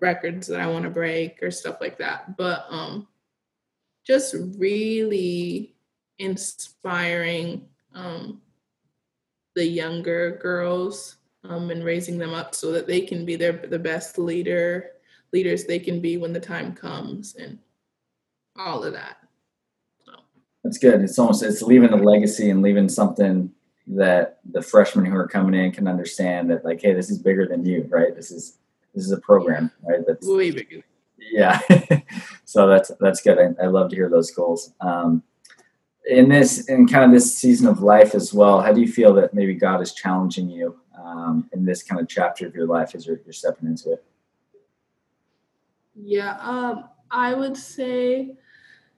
records 0.00 0.46
that 0.48 0.60
I 0.60 0.66
want 0.66 0.84
to 0.84 0.90
break 0.90 1.42
or 1.42 1.50
stuff 1.50 1.78
like 1.80 1.98
that. 1.98 2.36
But 2.36 2.66
um, 2.70 3.08
just 4.06 4.34
really 4.58 5.74
inspiring 6.18 7.68
um, 7.94 8.40
the 9.54 9.64
younger 9.64 10.38
girls 10.42 11.16
um, 11.44 11.70
and 11.70 11.84
raising 11.84 12.18
them 12.18 12.34
up 12.34 12.54
so 12.54 12.72
that 12.72 12.86
they 12.86 13.00
can 13.00 13.24
be 13.24 13.36
their 13.36 13.52
the 13.52 13.78
best 13.78 14.18
leader 14.18 14.92
leaders 15.36 15.64
they 15.64 15.78
can 15.78 16.00
be 16.00 16.16
when 16.16 16.32
the 16.32 16.40
time 16.40 16.72
comes 16.72 17.34
and 17.34 17.58
all 18.58 18.82
of 18.82 18.94
that. 18.94 19.18
So. 20.02 20.12
That's 20.64 20.78
good. 20.78 21.02
It's 21.02 21.18
almost 21.18 21.42
it's 21.42 21.60
leaving 21.60 21.92
a 21.92 21.96
legacy 21.96 22.48
and 22.48 22.62
leaving 22.62 22.88
something 22.88 23.52
that 23.88 24.38
the 24.50 24.62
freshmen 24.62 25.04
who 25.04 25.14
are 25.14 25.28
coming 25.28 25.60
in 25.60 25.72
can 25.72 25.86
understand 25.86 26.50
that 26.50 26.64
like, 26.64 26.80
hey, 26.80 26.94
this 26.94 27.10
is 27.10 27.18
bigger 27.18 27.46
than 27.46 27.66
you, 27.66 27.86
right? 27.90 28.16
This 28.16 28.30
is 28.30 28.56
this 28.94 29.04
is 29.04 29.12
a 29.12 29.20
program, 29.20 29.70
right? 29.82 30.00
That's 30.06 30.26
way 30.26 30.50
bigger. 30.52 30.82
Yeah. 31.18 31.60
so 32.46 32.66
that's 32.66 32.90
that's 32.98 33.20
good. 33.20 33.38
I, 33.38 33.64
I, 33.64 33.66
love 33.66 33.90
to 33.90 33.96
hear 33.96 34.08
those 34.08 34.30
goals. 34.30 34.72
Um, 34.80 35.22
in 36.06 36.30
this 36.30 36.66
in 36.70 36.88
kind 36.88 37.04
of 37.04 37.10
this 37.10 37.36
season 37.36 37.68
of 37.68 37.82
life 37.82 38.14
as 38.14 38.32
well, 38.32 38.62
how 38.62 38.72
do 38.72 38.80
you 38.80 38.88
feel 38.88 39.12
that 39.14 39.34
maybe 39.34 39.54
God 39.54 39.82
is 39.82 39.92
challenging 39.92 40.48
you 40.48 40.78
um, 40.98 41.50
in 41.52 41.66
this 41.66 41.82
kind 41.82 42.00
of 42.00 42.08
chapter 42.08 42.46
of 42.46 42.54
your 42.54 42.66
life 42.66 42.94
as 42.94 43.06
you're, 43.06 43.20
you're 43.26 43.34
stepping 43.34 43.68
into 43.68 43.92
it? 43.92 44.02
Yeah, 45.98 46.36
um, 46.40 46.88
I 47.10 47.34
would 47.34 47.56
say 47.56 48.36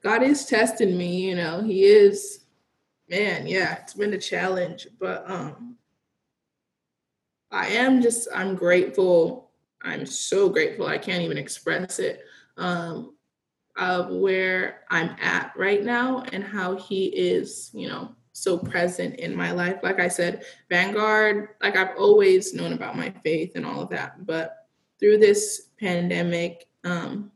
God 0.03 0.23
is 0.23 0.47
testing 0.47 0.97
me. 0.97 1.29
You 1.29 1.37
know, 1.37 1.63
He 1.63 1.85
is. 1.85 2.45
Man, 3.09 3.47
yeah, 3.47 3.77
it's 3.77 3.95
been 3.95 4.13
a 4.13 4.19
challenge, 4.19 4.87
but 5.01 5.25
um, 5.31 5.77
I 7.51 7.69
am 7.69 8.03
just. 8.03 8.29
I'm 8.35 8.55
grateful. 8.55 9.51
I'm 9.83 10.05
so 10.05 10.49
grateful. 10.49 10.87
I 10.87 10.99
can't 10.99 11.23
even 11.23 11.39
express 11.39 11.99
it. 11.99 12.23
Um, 12.57 13.15
of 13.77 14.11
where 14.11 14.81
I'm 14.91 15.15
at 15.21 15.53
right 15.57 15.85
now 15.85 16.25
and 16.33 16.43
how 16.43 16.77
He 16.77 17.07
is. 17.07 17.71
You 17.73 17.89
know, 17.89 18.15
so 18.33 18.59
present 18.59 19.17
in 19.17 19.35
my 19.35 19.53
life. 19.53 19.79
Like 19.83 20.01
I 20.01 20.09
said, 20.09 20.45
Vanguard. 20.69 21.51
Like 21.63 21.77
I've 21.77 21.97
always 21.97 22.55
known 22.55 22.73
about 22.73 22.97
my 22.97 23.11
faith 23.25 23.53
and 23.55 23.65
all 23.65 23.81
of 23.81 23.91
that, 23.91 24.27
but 24.27 24.67
through 24.99 25.19
this 25.19 25.69
pandemic 25.79 26.68
um, 26.85 27.31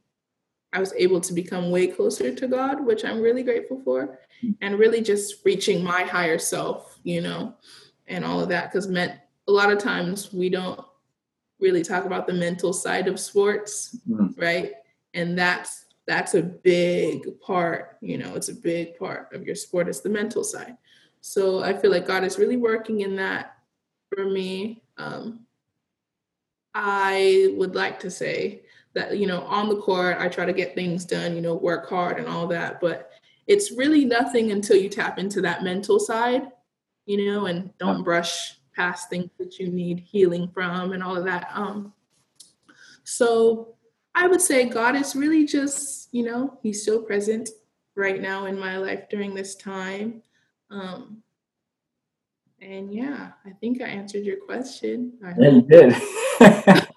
I 0.72 0.80
was 0.80 0.94
able 0.96 1.20
to 1.20 1.34
become 1.34 1.70
way 1.70 1.86
closer 1.86 2.34
to 2.34 2.48
God, 2.48 2.84
which 2.84 3.04
I'm 3.04 3.20
really 3.20 3.42
grateful 3.42 3.80
for, 3.84 4.18
and 4.60 4.78
really 4.78 5.02
just 5.02 5.44
reaching 5.44 5.84
my 5.84 6.02
higher 6.02 6.38
self, 6.38 6.98
you 7.02 7.20
know, 7.20 7.54
and 8.06 8.24
all 8.24 8.40
of 8.40 8.48
that. 8.48 8.72
Because 8.72 8.88
meant 8.88 9.12
a 9.48 9.52
lot 9.52 9.70
of 9.70 9.78
times 9.78 10.32
we 10.32 10.48
don't 10.48 10.80
really 11.60 11.82
talk 11.82 12.04
about 12.04 12.26
the 12.26 12.32
mental 12.32 12.72
side 12.72 13.06
of 13.06 13.20
sports, 13.20 13.98
mm. 14.08 14.32
right? 14.40 14.72
And 15.14 15.38
that's 15.38 15.86
that's 16.06 16.34
a 16.34 16.42
big 16.42 17.40
part, 17.40 17.96
you 18.00 18.18
know, 18.18 18.34
it's 18.34 18.48
a 18.48 18.54
big 18.54 18.98
part 18.98 19.32
of 19.32 19.44
your 19.44 19.54
sport. 19.54 19.88
It's 19.88 20.00
the 20.00 20.08
mental 20.08 20.42
side. 20.42 20.76
So 21.20 21.62
I 21.62 21.72
feel 21.74 21.92
like 21.92 22.06
God 22.06 22.24
is 22.24 22.38
really 22.38 22.56
working 22.56 23.02
in 23.02 23.14
that 23.16 23.56
for 24.12 24.24
me. 24.24 24.82
Um, 24.98 25.46
I 26.74 27.54
would 27.56 27.76
like 27.76 28.00
to 28.00 28.10
say 28.10 28.62
that 28.94 29.16
you 29.16 29.26
know 29.26 29.42
on 29.42 29.68
the 29.68 29.76
court 29.76 30.16
i 30.18 30.28
try 30.28 30.44
to 30.44 30.52
get 30.52 30.74
things 30.74 31.04
done 31.04 31.34
you 31.34 31.40
know 31.40 31.54
work 31.54 31.88
hard 31.88 32.18
and 32.18 32.28
all 32.28 32.46
that 32.46 32.80
but 32.80 33.10
it's 33.46 33.72
really 33.72 34.04
nothing 34.04 34.52
until 34.52 34.76
you 34.76 34.88
tap 34.88 35.18
into 35.18 35.40
that 35.40 35.62
mental 35.62 35.98
side 35.98 36.48
you 37.06 37.26
know 37.26 37.46
and 37.46 37.76
don't 37.78 38.02
brush 38.02 38.58
past 38.74 39.10
things 39.10 39.30
that 39.38 39.58
you 39.58 39.68
need 39.68 40.00
healing 40.00 40.48
from 40.48 40.92
and 40.92 41.02
all 41.02 41.16
of 41.16 41.24
that 41.24 41.48
um 41.52 41.92
so 43.04 43.74
i 44.14 44.26
would 44.26 44.40
say 44.40 44.68
god 44.68 44.94
is 44.94 45.16
really 45.16 45.44
just 45.44 46.08
you 46.12 46.24
know 46.24 46.58
he's 46.62 46.82
still 46.82 47.02
present 47.02 47.48
right 47.94 48.20
now 48.20 48.46
in 48.46 48.58
my 48.58 48.76
life 48.76 49.08
during 49.10 49.34
this 49.34 49.54
time 49.54 50.22
um 50.70 51.22
and 52.60 52.94
yeah 52.94 53.32
i 53.44 53.50
think 53.60 53.82
i 53.82 53.86
answered 53.86 54.24
your 54.24 54.38
question. 54.46 55.12
Yeah 55.20 55.50
you 55.50 55.62
did 55.62 56.88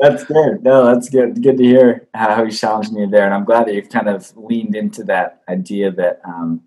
that's 0.00 0.24
good. 0.24 0.62
No, 0.62 0.86
that's 0.86 1.08
good. 1.08 1.42
Good 1.42 1.58
to 1.58 1.64
hear 1.64 2.08
how 2.14 2.42
you 2.44 2.50
challenged 2.50 2.92
me 2.92 3.06
there, 3.06 3.24
and 3.24 3.34
I'm 3.34 3.44
glad 3.44 3.66
that 3.66 3.74
you've 3.74 3.88
kind 3.88 4.08
of 4.08 4.36
leaned 4.36 4.74
into 4.74 5.04
that 5.04 5.42
idea 5.48 5.90
that, 5.92 6.20
um, 6.24 6.62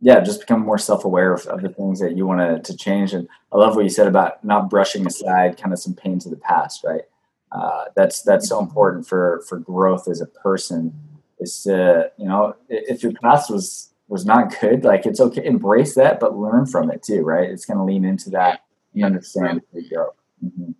yeah, 0.00 0.20
just 0.20 0.40
become 0.40 0.60
more 0.60 0.78
self-aware 0.78 1.32
of, 1.32 1.46
of 1.46 1.62
the 1.62 1.68
things 1.68 2.00
that 2.00 2.16
you 2.16 2.26
want 2.26 2.64
to, 2.64 2.76
change. 2.76 3.12
And 3.12 3.28
I 3.52 3.56
love 3.56 3.74
what 3.74 3.84
you 3.84 3.90
said 3.90 4.06
about 4.06 4.44
not 4.44 4.70
brushing 4.70 5.06
aside 5.06 5.60
kind 5.60 5.72
of 5.72 5.78
some 5.78 5.94
pains 5.94 6.24
of 6.24 6.30
the 6.30 6.38
past, 6.38 6.84
right? 6.84 7.02
Uh, 7.50 7.84
that's 7.96 8.22
that's 8.22 8.48
so 8.48 8.60
important 8.60 9.08
for 9.08 9.42
for 9.48 9.58
growth 9.58 10.06
as 10.08 10.20
a 10.20 10.26
person. 10.26 10.94
Is 11.40 11.62
to 11.62 12.10
you 12.18 12.26
know 12.26 12.54
if 12.68 13.02
your 13.02 13.12
past 13.12 13.50
was 13.50 13.90
was 14.08 14.24
not 14.24 14.58
good, 14.60 14.84
like 14.84 15.06
it's 15.06 15.20
okay, 15.20 15.44
embrace 15.44 15.94
that, 15.94 16.20
but 16.20 16.36
learn 16.36 16.66
from 16.66 16.90
it 16.90 17.02
too, 17.02 17.22
right? 17.22 17.48
It's 17.48 17.64
going 17.64 17.78
to 17.78 17.84
lean 17.84 18.04
into 18.04 18.30
that 18.30 18.60
and 18.94 19.04
understand 19.04 19.62
go. 19.90 20.14
Mm-hmm. 20.44 20.72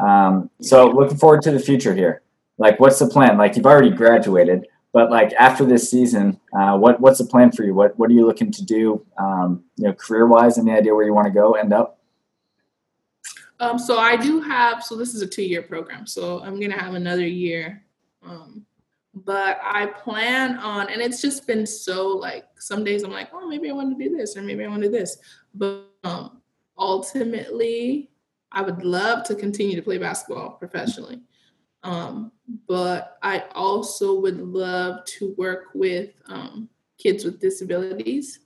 Um, 0.00 0.50
so 0.60 0.88
looking 0.88 1.16
forward 1.16 1.42
to 1.42 1.50
the 1.50 1.60
future 1.60 1.94
here. 1.94 2.22
Like, 2.58 2.80
what's 2.80 2.98
the 2.98 3.06
plan? 3.06 3.38
Like, 3.38 3.56
you've 3.56 3.66
already 3.66 3.90
graduated, 3.90 4.66
but 4.92 5.10
like 5.10 5.32
after 5.34 5.64
this 5.64 5.90
season, 5.90 6.40
uh, 6.52 6.76
what 6.76 7.00
what's 7.00 7.18
the 7.18 7.24
plan 7.24 7.52
for 7.52 7.64
you? 7.64 7.74
What 7.74 7.98
what 7.98 8.10
are 8.10 8.12
you 8.12 8.26
looking 8.26 8.50
to 8.52 8.64
do? 8.64 9.04
Um, 9.18 9.64
you 9.76 9.84
know, 9.84 9.92
career 9.92 10.26
wise, 10.26 10.58
any 10.58 10.72
idea 10.72 10.94
where 10.94 11.06
you 11.06 11.14
want 11.14 11.26
to 11.26 11.32
go, 11.32 11.52
end 11.52 11.72
up? 11.72 11.98
Um, 13.60 13.78
so 13.78 13.98
I 13.98 14.16
do 14.16 14.40
have. 14.40 14.82
So 14.82 14.96
this 14.96 15.14
is 15.14 15.22
a 15.22 15.26
two 15.26 15.42
year 15.42 15.62
program. 15.62 16.06
So 16.06 16.40
I'm 16.42 16.58
gonna 16.58 16.78
have 16.78 16.94
another 16.94 17.26
year. 17.26 17.84
Um, 18.22 18.66
but 19.14 19.60
I 19.62 19.86
plan 19.86 20.58
on, 20.58 20.88
and 20.90 21.00
it's 21.00 21.20
just 21.20 21.46
been 21.46 21.66
so 21.66 22.08
like 22.08 22.46
some 22.58 22.84
days 22.84 23.02
I'm 23.02 23.12
like, 23.12 23.30
oh, 23.32 23.48
maybe 23.48 23.70
I 23.70 23.72
want 23.72 23.96
to 23.96 24.04
do 24.04 24.16
this, 24.16 24.36
or 24.36 24.42
maybe 24.42 24.64
I 24.64 24.68
want 24.68 24.82
to 24.82 24.88
do 24.88 24.92
this. 24.92 25.18
But 25.54 25.84
um, 26.04 26.40
ultimately, 26.76 28.09
I 28.52 28.62
would 28.62 28.84
love 28.84 29.24
to 29.24 29.34
continue 29.34 29.76
to 29.76 29.82
play 29.82 29.98
basketball 29.98 30.50
professionally. 30.50 31.20
Um, 31.82 32.32
but 32.68 33.18
I 33.22 33.44
also 33.54 34.20
would 34.20 34.38
love 34.38 35.04
to 35.06 35.34
work 35.38 35.68
with 35.74 36.10
um, 36.26 36.68
kids 36.98 37.24
with 37.24 37.40
disabilities. 37.40 38.40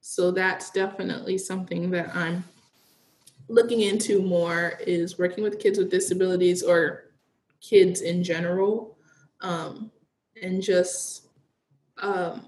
So 0.00 0.30
that's 0.30 0.70
definitely 0.70 1.36
something 1.36 1.90
that 1.90 2.14
I'm 2.16 2.44
looking 3.48 3.82
into 3.82 4.22
more 4.22 4.74
is 4.86 5.18
working 5.18 5.42
with 5.42 5.58
kids 5.58 5.78
with 5.78 5.90
disabilities 5.90 6.62
or 6.62 7.10
kids 7.60 8.00
in 8.00 8.22
general 8.22 8.96
um, 9.40 9.90
and 10.40 10.62
just 10.62 11.26
um, 11.98 12.46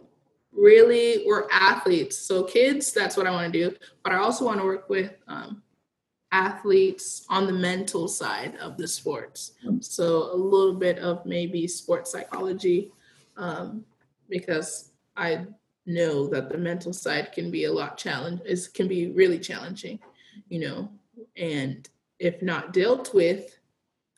really 0.52 1.24
we're 1.26 1.48
athletes 1.50 2.16
so 2.16 2.42
kids 2.44 2.92
that's 2.92 3.16
what 3.16 3.26
i 3.26 3.30
want 3.30 3.50
to 3.50 3.70
do 3.70 3.76
but 4.02 4.12
i 4.12 4.16
also 4.16 4.44
want 4.44 4.58
to 4.60 4.64
work 4.64 4.88
with 4.90 5.12
um, 5.26 5.62
athletes 6.32 7.26
on 7.28 7.46
the 7.46 7.52
mental 7.52 8.08
side 8.08 8.56
of 8.56 8.76
the 8.76 8.88
sports. 8.88 9.52
So 9.80 10.32
a 10.32 10.34
little 10.34 10.74
bit 10.74 10.98
of 10.98 11.24
maybe 11.26 11.68
sports 11.68 12.10
psychology, 12.10 12.90
um, 13.36 13.84
because 14.28 14.92
I 15.16 15.46
know 15.84 16.26
that 16.28 16.48
the 16.48 16.58
mental 16.58 16.92
side 16.92 17.32
can 17.32 17.50
be 17.50 17.64
a 17.64 17.72
lot 17.72 17.98
challenge. 17.98 18.40
It 18.46 18.66
can 18.72 18.88
be 18.88 19.10
really 19.10 19.38
challenging, 19.38 19.98
you 20.48 20.60
know, 20.60 20.88
and 21.36 21.88
if 22.18 22.40
not 22.40 22.72
dealt 22.72 23.12
with, 23.12 23.58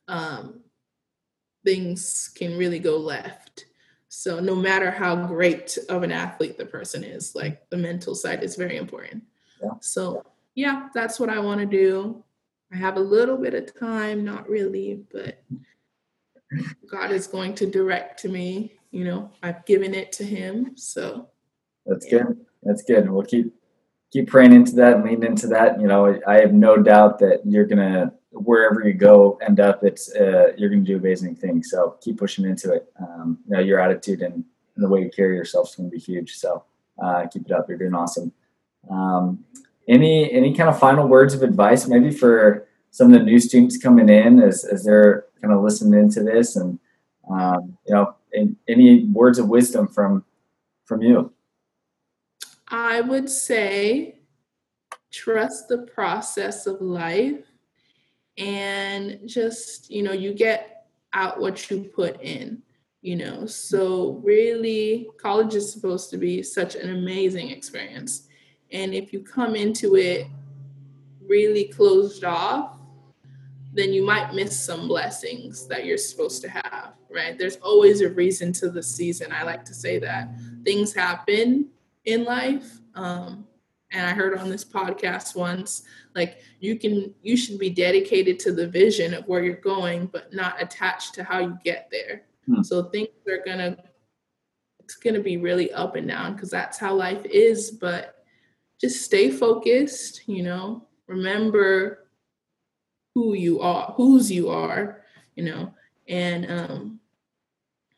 um, 0.09 0.61
things 1.65 2.31
can 2.35 2.57
really 2.57 2.79
go 2.79 2.97
left. 2.97 3.67
So 4.09 4.39
no 4.39 4.55
matter 4.55 4.91
how 4.91 5.27
great 5.27 5.77
of 5.89 6.05
an 6.05 6.13
athlete 6.13 6.59
the 6.59 6.67
person 6.67 7.03
is, 7.03 7.35
like 7.35 7.69
the 7.71 7.77
mental 7.77 8.15
side 8.15 8.45
is 8.45 8.55
very 8.55 8.77
important. 8.77 9.25
Yeah. 9.61 9.71
So 9.81 10.25
yeah, 10.55 10.89
that's 10.95 11.19
what 11.19 11.29
I 11.29 11.39
want 11.39 11.61
to 11.61 11.67
do. 11.67 12.23
I 12.73 12.77
have 12.77 12.97
a 12.97 13.01
little 13.01 13.37
bit 13.37 13.55
of 13.55 13.79
time, 13.79 14.25
not 14.25 14.49
really, 14.49 15.05
but 15.13 15.43
God 16.91 17.11
is 17.11 17.27
going 17.27 17.55
to 17.57 17.67
direct 17.67 18.21
to 18.21 18.29
me. 18.29 18.73
You 18.91 19.05
know, 19.05 19.31
I've 19.43 19.65
given 19.67 19.95
it 19.95 20.13
to 20.13 20.25
Him, 20.25 20.73
so 20.77 21.29
that's 21.87 22.07
yeah. 22.11 22.19
good. 22.23 22.47
That's 22.63 22.83
good. 22.83 23.11
We'll 23.11 23.25
keep 23.25 23.53
keep 24.13 24.29
praying 24.29 24.53
into 24.53 24.77
that 24.77 24.95
and 24.95 25.05
lean 25.05 25.25
into 25.25 25.49
that. 25.49 25.81
You 25.81 25.87
know, 25.87 26.21
I 26.27 26.41
have 26.41 26.53
no 26.53 26.77
doubt 26.77 27.19
that 27.19 27.43
you're 27.45 27.67
gonna 27.67 28.13
wherever 28.31 28.87
you 28.87 28.95
go 28.95 29.39
end 29.47 29.61
up, 29.61 29.85
it's 29.85 30.15
uh, 30.15 30.53
you're 30.57 30.71
gonna 30.71 30.83
do 30.83 30.97
amazing 30.97 31.37
things. 31.37 31.71
So 31.71 31.97
keep 32.01 32.19
pushing 32.19 32.45
into 32.45 32.73
it. 32.73 32.93
Um, 33.01 33.39
you 33.47 33.57
know, 33.57 33.61
your 33.61 33.81
attitude 33.81 34.23
and, 34.23 34.35
and 34.35 34.85
the 34.85 34.89
way 34.89 35.03
you 35.03 35.11
carry 35.11 35.37
yourself 35.37 35.71
is 35.71 35.77
gonna 35.77 35.89
be 35.89 35.99
huge. 35.99 36.37
So 36.37 36.65
uh, 37.03 37.27
keep 37.27 37.47
it 37.47 37.53
up. 37.53 37.69
You're 37.69 37.79
doing 37.79 37.95
awesome. 37.95 38.33
Um, 38.91 39.45
any 39.89 40.31
any 40.33 40.55
kind 40.55 40.69
of 40.69 40.79
final 40.79 41.07
words 41.07 41.35
of 41.35 41.43
advice, 41.43 41.87
maybe 41.87 42.11
for 42.11 42.67
some 42.91 43.13
of 43.13 43.19
the 43.19 43.25
new 43.25 43.39
students 43.39 43.77
coming 43.77 44.09
in 44.09 44.41
as 44.41 44.65
as 44.65 44.85
they're 44.85 45.27
kind 45.41 45.53
of 45.53 45.63
listening 45.63 45.99
into 46.01 46.23
this, 46.23 46.57
and 46.57 46.79
um, 47.31 47.77
you 47.87 47.95
know, 47.95 48.15
any 48.69 49.05
words 49.07 49.39
of 49.39 49.49
wisdom 49.49 49.89
from 49.89 50.25
from 50.85 51.03
you? 51.03 51.33
I 52.69 53.01
would 53.01 53.29
say 53.29 54.19
trust 55.13 55.69
the 55.69 55.79
process 55.79 56.67
of 56.67 56.81
life 56.81 57.47
and 58.37 59.21
just 59.27 59.91
you 59.91 60.03
know 60.03 60.13
you 60.13 60.35
get 60.35 60.87
out 61.13 61.41
what 61.41 61.71
you 61.71 61.85
put 61.85 62.21
in 62.21 62.61
you 63.01 63.15
know 63.15 63.47
so 63.47 64.21
really 64.25 65.09
college 65.19 65.55
is 65.55 65.73
supposed 65.73 66.11
to 66.11 66.17
be 66.17 66.43
such 66.43 66.75
an 66.75 66.91
amazing 66.91 67.51
experience 67.51 68.27
and 68.75 68.93
if 68.93 69.13
you 69.13 69.21
come 69.21 69.55
into 69.55 69.97
it 69.97 70.27
really 71.27 71.65
closed 71.65 72.25
off, 72.25 72.77
then 73.73 73.93
you 73.93 74.05
might 74.05 74.35
miss 74.35 74.59
some 74.59 74.89
blessings 74.89 75.67
that 75.69 75.87
you're 75.87 75.97
supposed 75.97 76.43
to 76.43 76.49
have, 76.49 76.93
right? 77.09 77.39
There's 77.39 77.57
always 77.57 78.01
a 78.01 78.09
reason 78.11 78.53
to 78.55 78.71
the 78.71 78.83
season. 78.83 79.33
I 79.33 79.45
like 79.45 79.65
to 79.67 79.75
say 79.75 79.99
that 80.01 80.29
things 80.65 80.93
happen 80.93 81.69
in 82.05 82.25
life. 82.25 82.79
Um, 82.95 83.47
and 83.93 84.07
I 84.07 84.11
heard 84.13 84.37
on 84.37 84.51
this 84.51 84.65
podcast 84.65 85.37
once, 85.37 85.85
like 86.17 86.39
you 86.59 86.77
can, 86.77 87.15
you 87.23 87.37
should 87.37 87.61
be 87.61 87.71
dedicated 87.71 88.41
to 88.41 88.53
the 88.53 88.67
vision 88.67 89.15
of 89.15 89.27
where 89.29 89.45
you're 89.45 89.55
going, 89.55 90.07
but 90.07 90.33
not 90.33 90.61
attached 90.61 91.15
to 91.15 91.25
how 91.25 91.39
you 91.39 91.57
get 91.65 91.89
there. 91.93 92.23
Hmm. 92.47 92.63
So 92.63 92.85
things 92.85 93.09
are 93.29 93.43
gonna, 93.47 93.77
it's 94.81 94.97
gonna 94.97 95.21
be 95.21 95.37
really 95.37 95.73
up 95.73 95.95
and 95.95 96.09
down 96.09 96.35
because 96.35 96.51
that's 96.51 96.77
how 96.77 96.95
life 96.95 97.25
is. 97.25 97.71
But 97.71 98.14
just 98.85 99.03
stay 99.03 99.31
focused, 99.31 100.29
you 100.29 100.43
know, 100.43 100.87
remember 101.07 102.07
who 103.15 103.33
you 103.33 103.63
are, 103.63 103.95
whose 103.97 104.31
you 104.31 104.51
are, 104.51 105.01
you 105.37 105.45
know, 105.45 105.73
and 106.07 106.51
um, 106.51 107.01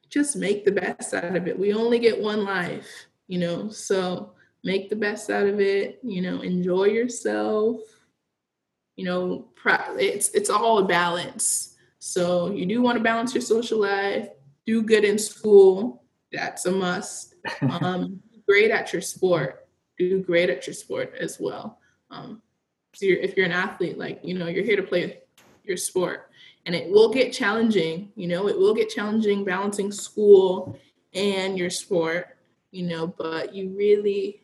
just 0.08 0.36
make 0.36 0.64
the 0.64 0.70
best 0.70 1.12
out 1.12 1.34
of 1.34 1.48
it. 1.48 1.58
We 1.58 1.72
only 1.72 1.98
get 1.98 2.22
one 2.22 2.44
life, 2.44 2.88
you 3.26 3.40
know, 3.40 3.68
so 3.68 4.34
make 4.62 4.88
the 4.88 4.94
best 4.94 5.28
out 5.28 5.48
of 5.48 5.58
it, 5.58 5.98
you 6.04 6.22
know, 6.22 6.42
enjoy 6.42 6.84
yourself. 6.84 7.80
You 8.94 9.06
know, 9.06 9.48
it's 9.98 10.28
it's 10.30 10.50
all 10.50 10.78
a 10.78 10.86
balance. 10.86 11.74
So 11.98 12.52
you 12.52 12.64
do 12.64 12.80
want 12.80 12.96
to 12.96 13.02
balance 13.02 13.34
your 13.34 13.42
social 13.42 13.80
life, 13.80 14.28
do 14.64 14.82
good 14.82 15.02
in 15.04 15.18
school, 15.18 16.04
that's 16.30 16.64
a 16.66 16.70
must. 16.70 17.34
Um, 17.62 18.20
great 18.48 18.72
at 18.72 18.92
your 18.92 19.02
sport, 19.02 19.65
do 19.98 20.22
great 20.22 20.50
at 20.50 20.66
your 20.66 20.74
sport 20.74 21.14
as 21.18 21.38
well. 21.40 21.78
Um, 22.10 22.42
so 22.94 23.06
you're, 23.06 23.18
if 23.18 23.36
you're 23.36 23.46
an 23.46 23.52
athlete, 23.52 23.98
like, 23.98 24.20
you 24.22 24.34
know, 24.34 24.46
you're 24.46 24.64
here 24.64 24.76
to 24.76 24.82
play 24.82 25.20
your 25.64 25.76
sport 25.76 26.30
and 26.64 26.74
it 26.74 26.90
will 26.90 27.12
get 27.12 27.32
challenging, 27.32 28.10
you 28.16 28.26
know, 28.26 28.48
it 28.48 28.58
will 28.58 28.74
get 28.74 28.88
challenging 28.88 29.44
balancing 29.44 29.92
school 29.92 30.78
and 31.12 31.58
your 31.58 31.70
sport, 31.70 32.36
you 32.70 32.86
know, 32.86 33.06
but 33.06 33.54
you 33.54 33.70
really, 33.76 34.42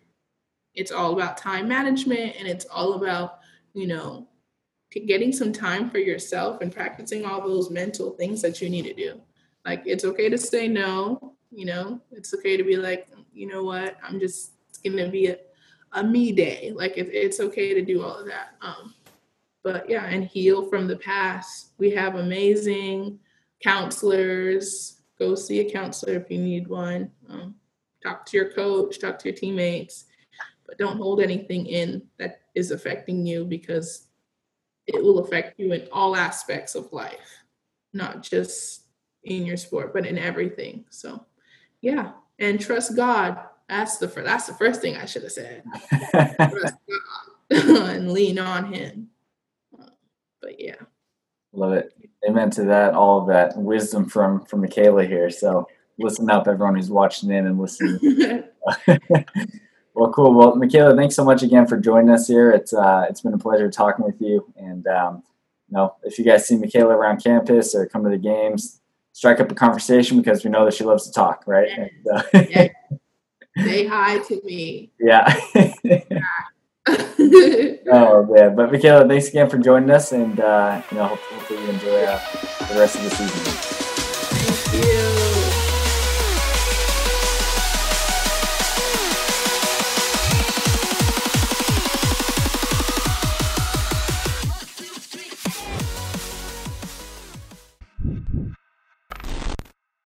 it's 0.75 0.93
all 0.93 1.13
about 1.13 1.37
time 1.37 1.69
management 1.69 2.35
and 2.39 2.49
it's 2.49 2.67
all 2.67 2.95
about, 2.95 3.41
you 3.75 3.87
know, 3.87 4.27
getting 5.07 5.33
some 5.33 5.53
time 5.53 5.89
for 5.89 5.99
yourself 5.99 6.61
and 6.61 6.75
practicing 6.75 7.25
all 7.25 7.41
those 7.41 7.71
mental 7.71 8.11
things 8.11 8.43
that 8.43 8.61
you 8.61 8.69
need 8.69 8.85
to 8.85 8.95
do. 8.95 9.21
Like, 9.65 9.83
it's 9.87 10.05
okay 10.05 10.29
to 10.29 10.37
say 10.37 10.69
no, 10.69 11.35
you 11.51 11.65
know, 11.65 12.01
it's 12.11 12.35
okay 12.35 12.57
to 12.57 12.65
be 12.65 12.77
like, 12.77 13.09
you 13.33 13.47
know 13.47 13.65
what, 13.65 13.97
I'm 14.03 14.21
just, 14.21 14.53
to 14.83 15.09
be 15.09 15.27
a, 15.27 15.37
a 15.93 16.05
me 16.05 16.33
day. 16.33 16.73
Like 16.75 16.99
it, 16.99 17.09
it's 17.13 17.41
okay 17.41 17.75
to 17.75 17.83
do 17.83 18.03
all 18.03 18.17
of 18.17 18.27
that. 18.27 18.55
Um, 18.61 18.95
but 19.63 19.89
yeah, 19.89 20.07
and 20.07 20.25
heal 20.25 20.69
from 20.69 20.87
the 20.87 20.97
past. 20.97 21.73
We 21.79 21.91
have 21.91 22.17
amazing 22.17 23.19
counselors. 23.63 25.03
Go 25.19 25.35
see 25.35 25.61
a 25.61 25.71
counselor 25.71 26.15
if 26.15 26.31
you 26.31 26.39
need 26.39 26.67
one. 26.67 27.11
Um, 27.29 27.55
talk 28.03 28.27
to 28.27 28.37
your 28.37 28.51
coach, 28.53 28.99
talk 28.99 29.19
to 29.21 29.29
your 29.29 29.37
teammates, 29.37 30.07
but 30.67 30.79
don't 30.79 30.97
hold 30.97 31.21
anything 31.21 31.67
in 31.67 32.03
that 32.19 32.41
is 32.55 32.71
affecting 32.71 33.25
you 33.25 33.45
because 33.45 34.09
it 34.87 35.03
will 35.03 35.21
affect 35.21 35.61
you 35.61 35.73
in 35.73 35.87
all 35.93 36.17
aspects 36.17 36.75
of 36.75 36.93
life, 36.93 37.45
not 37.93 38.23
just 38.23 38.87
in 39.25 39.47
your 39.47 39.57
sport, 39.57 39.93
but 39.93 40.07
in 40.07 40.19
everything. 40.19 40.85
So, 40.91 41.25
yeah, 41.81 42.13
and 42.41 42.61
trust 42.61 42.97
God 42.97 43.39
that's 43.69 43.99
the 43.99 44.09
first, 44.09 44.27
that's 44.27 44.47
the 44.47 44.55
first 44.55 44.81
thing 44.81 44.97
I 44.97 45.07
should 45.07 45.23
have 45.23 45.33
said. 45.33 45.65
and 47.51 48.13
lean 48.13 48.39
on 48.39 48.73
Him. 48.73 49.09
But 50.41 50.61
yeah. 50.61 50.77
Love 51.53 51.73
it. 51.73 51.93
Amen 52.29 52.51
to 52.51 52.65
that. 52.65 52.95
All 52.95 53.21
of 53.21 53.29
that 53.29 53.57
wisdom 53.57 54.09
from 54.09 54.45
from 54.45 54.63
Michaella 54.63 55.07
here. 55.07 55.31
So 55.31 55.69
listen 55.99 56.31
up, 56.31 56.49
everyone 56.49 56.77
who's 56.77 56.91
watching 56.91 57.31
in 57.31 57.47
and 57.47 57.61
listening. 57.61 57.99
well, 59.95 60.13
cool. 60.13 60.35
Well, 60.35 60.57
Michaella, 60.57 60.97
thanks 60.97 61.15
so 61.15 61.25
much 61.25 61.43
again 61.43 61.67
for 61.67 61.79
joining 61.79 62.11
us 62.11 62.29
here. 62.29 62.51
It's 62.51 62.73
uh, 62.73 63.07
it's 63.09 63.21
been 63.21 63.35
a 63.35 63.39
pleasure 63.39 63.71
talking 63.71 64.05
with 64.05 64.21
you. 64.21 64.53
And 64.57 64.87
um, 64.87 65.23
you 65.69 65.77
know, 65.77 65.97
if 66.05 66.19
you 66.19 66.25
guys 66.25 66.47
see 66.47 66.57
Michaella 66.57 66.95
around 66.95 67.23
campus 67.23 67.75
or 67.75 67.87
come 67.87 68.05
to 68.05 68.11
the 68.11 68.19
games, 68.19 68.81
strike 69.13 69.41
up 69.41 69.51
a 69.51 69.55
conversation 69.55 70.19
because 70.19 70.45
we 70.45 70.51
know 70.51 70.65
that 70.65 70.75
she 70.75 70.85
loves 70.85 71.07
to 71.07 71.13
talk, 71.13 71.45
right? 71.47 71.69
And, 71.69 71.91
uh, 72.13 72.23
yeah. 72.33 72.69
Say 73.57 73.87
hi 73.87 74.19
to 74.19 74.41
me. 74.45 74.91
Yeah. 74.99 75.27
oh 76.89 78.27
man, 78.31 78.57
but 78.57 78.73
Michaella, 78.73 79.07
thanks 79.07 79.29
again 79.29 79.49
for 79.49 79.59
joining 79.59 79.91
us, 79.91 80.13
and 80.13 80.41
uh, 80.41 80.83
you 80.91 80.97
know, 80.97 81.07
hopefully 81.07 81.63
you 81.63 81.69
enjoy 81.71 82.05
uh, 82.05 82.21
the 82.69 82.81
rest 82.81 82.97
of 82.97 83.05
the 83.05 83.11
season. 83.11 83.29
Thank 84.73 84.85
you. 84.85 85.22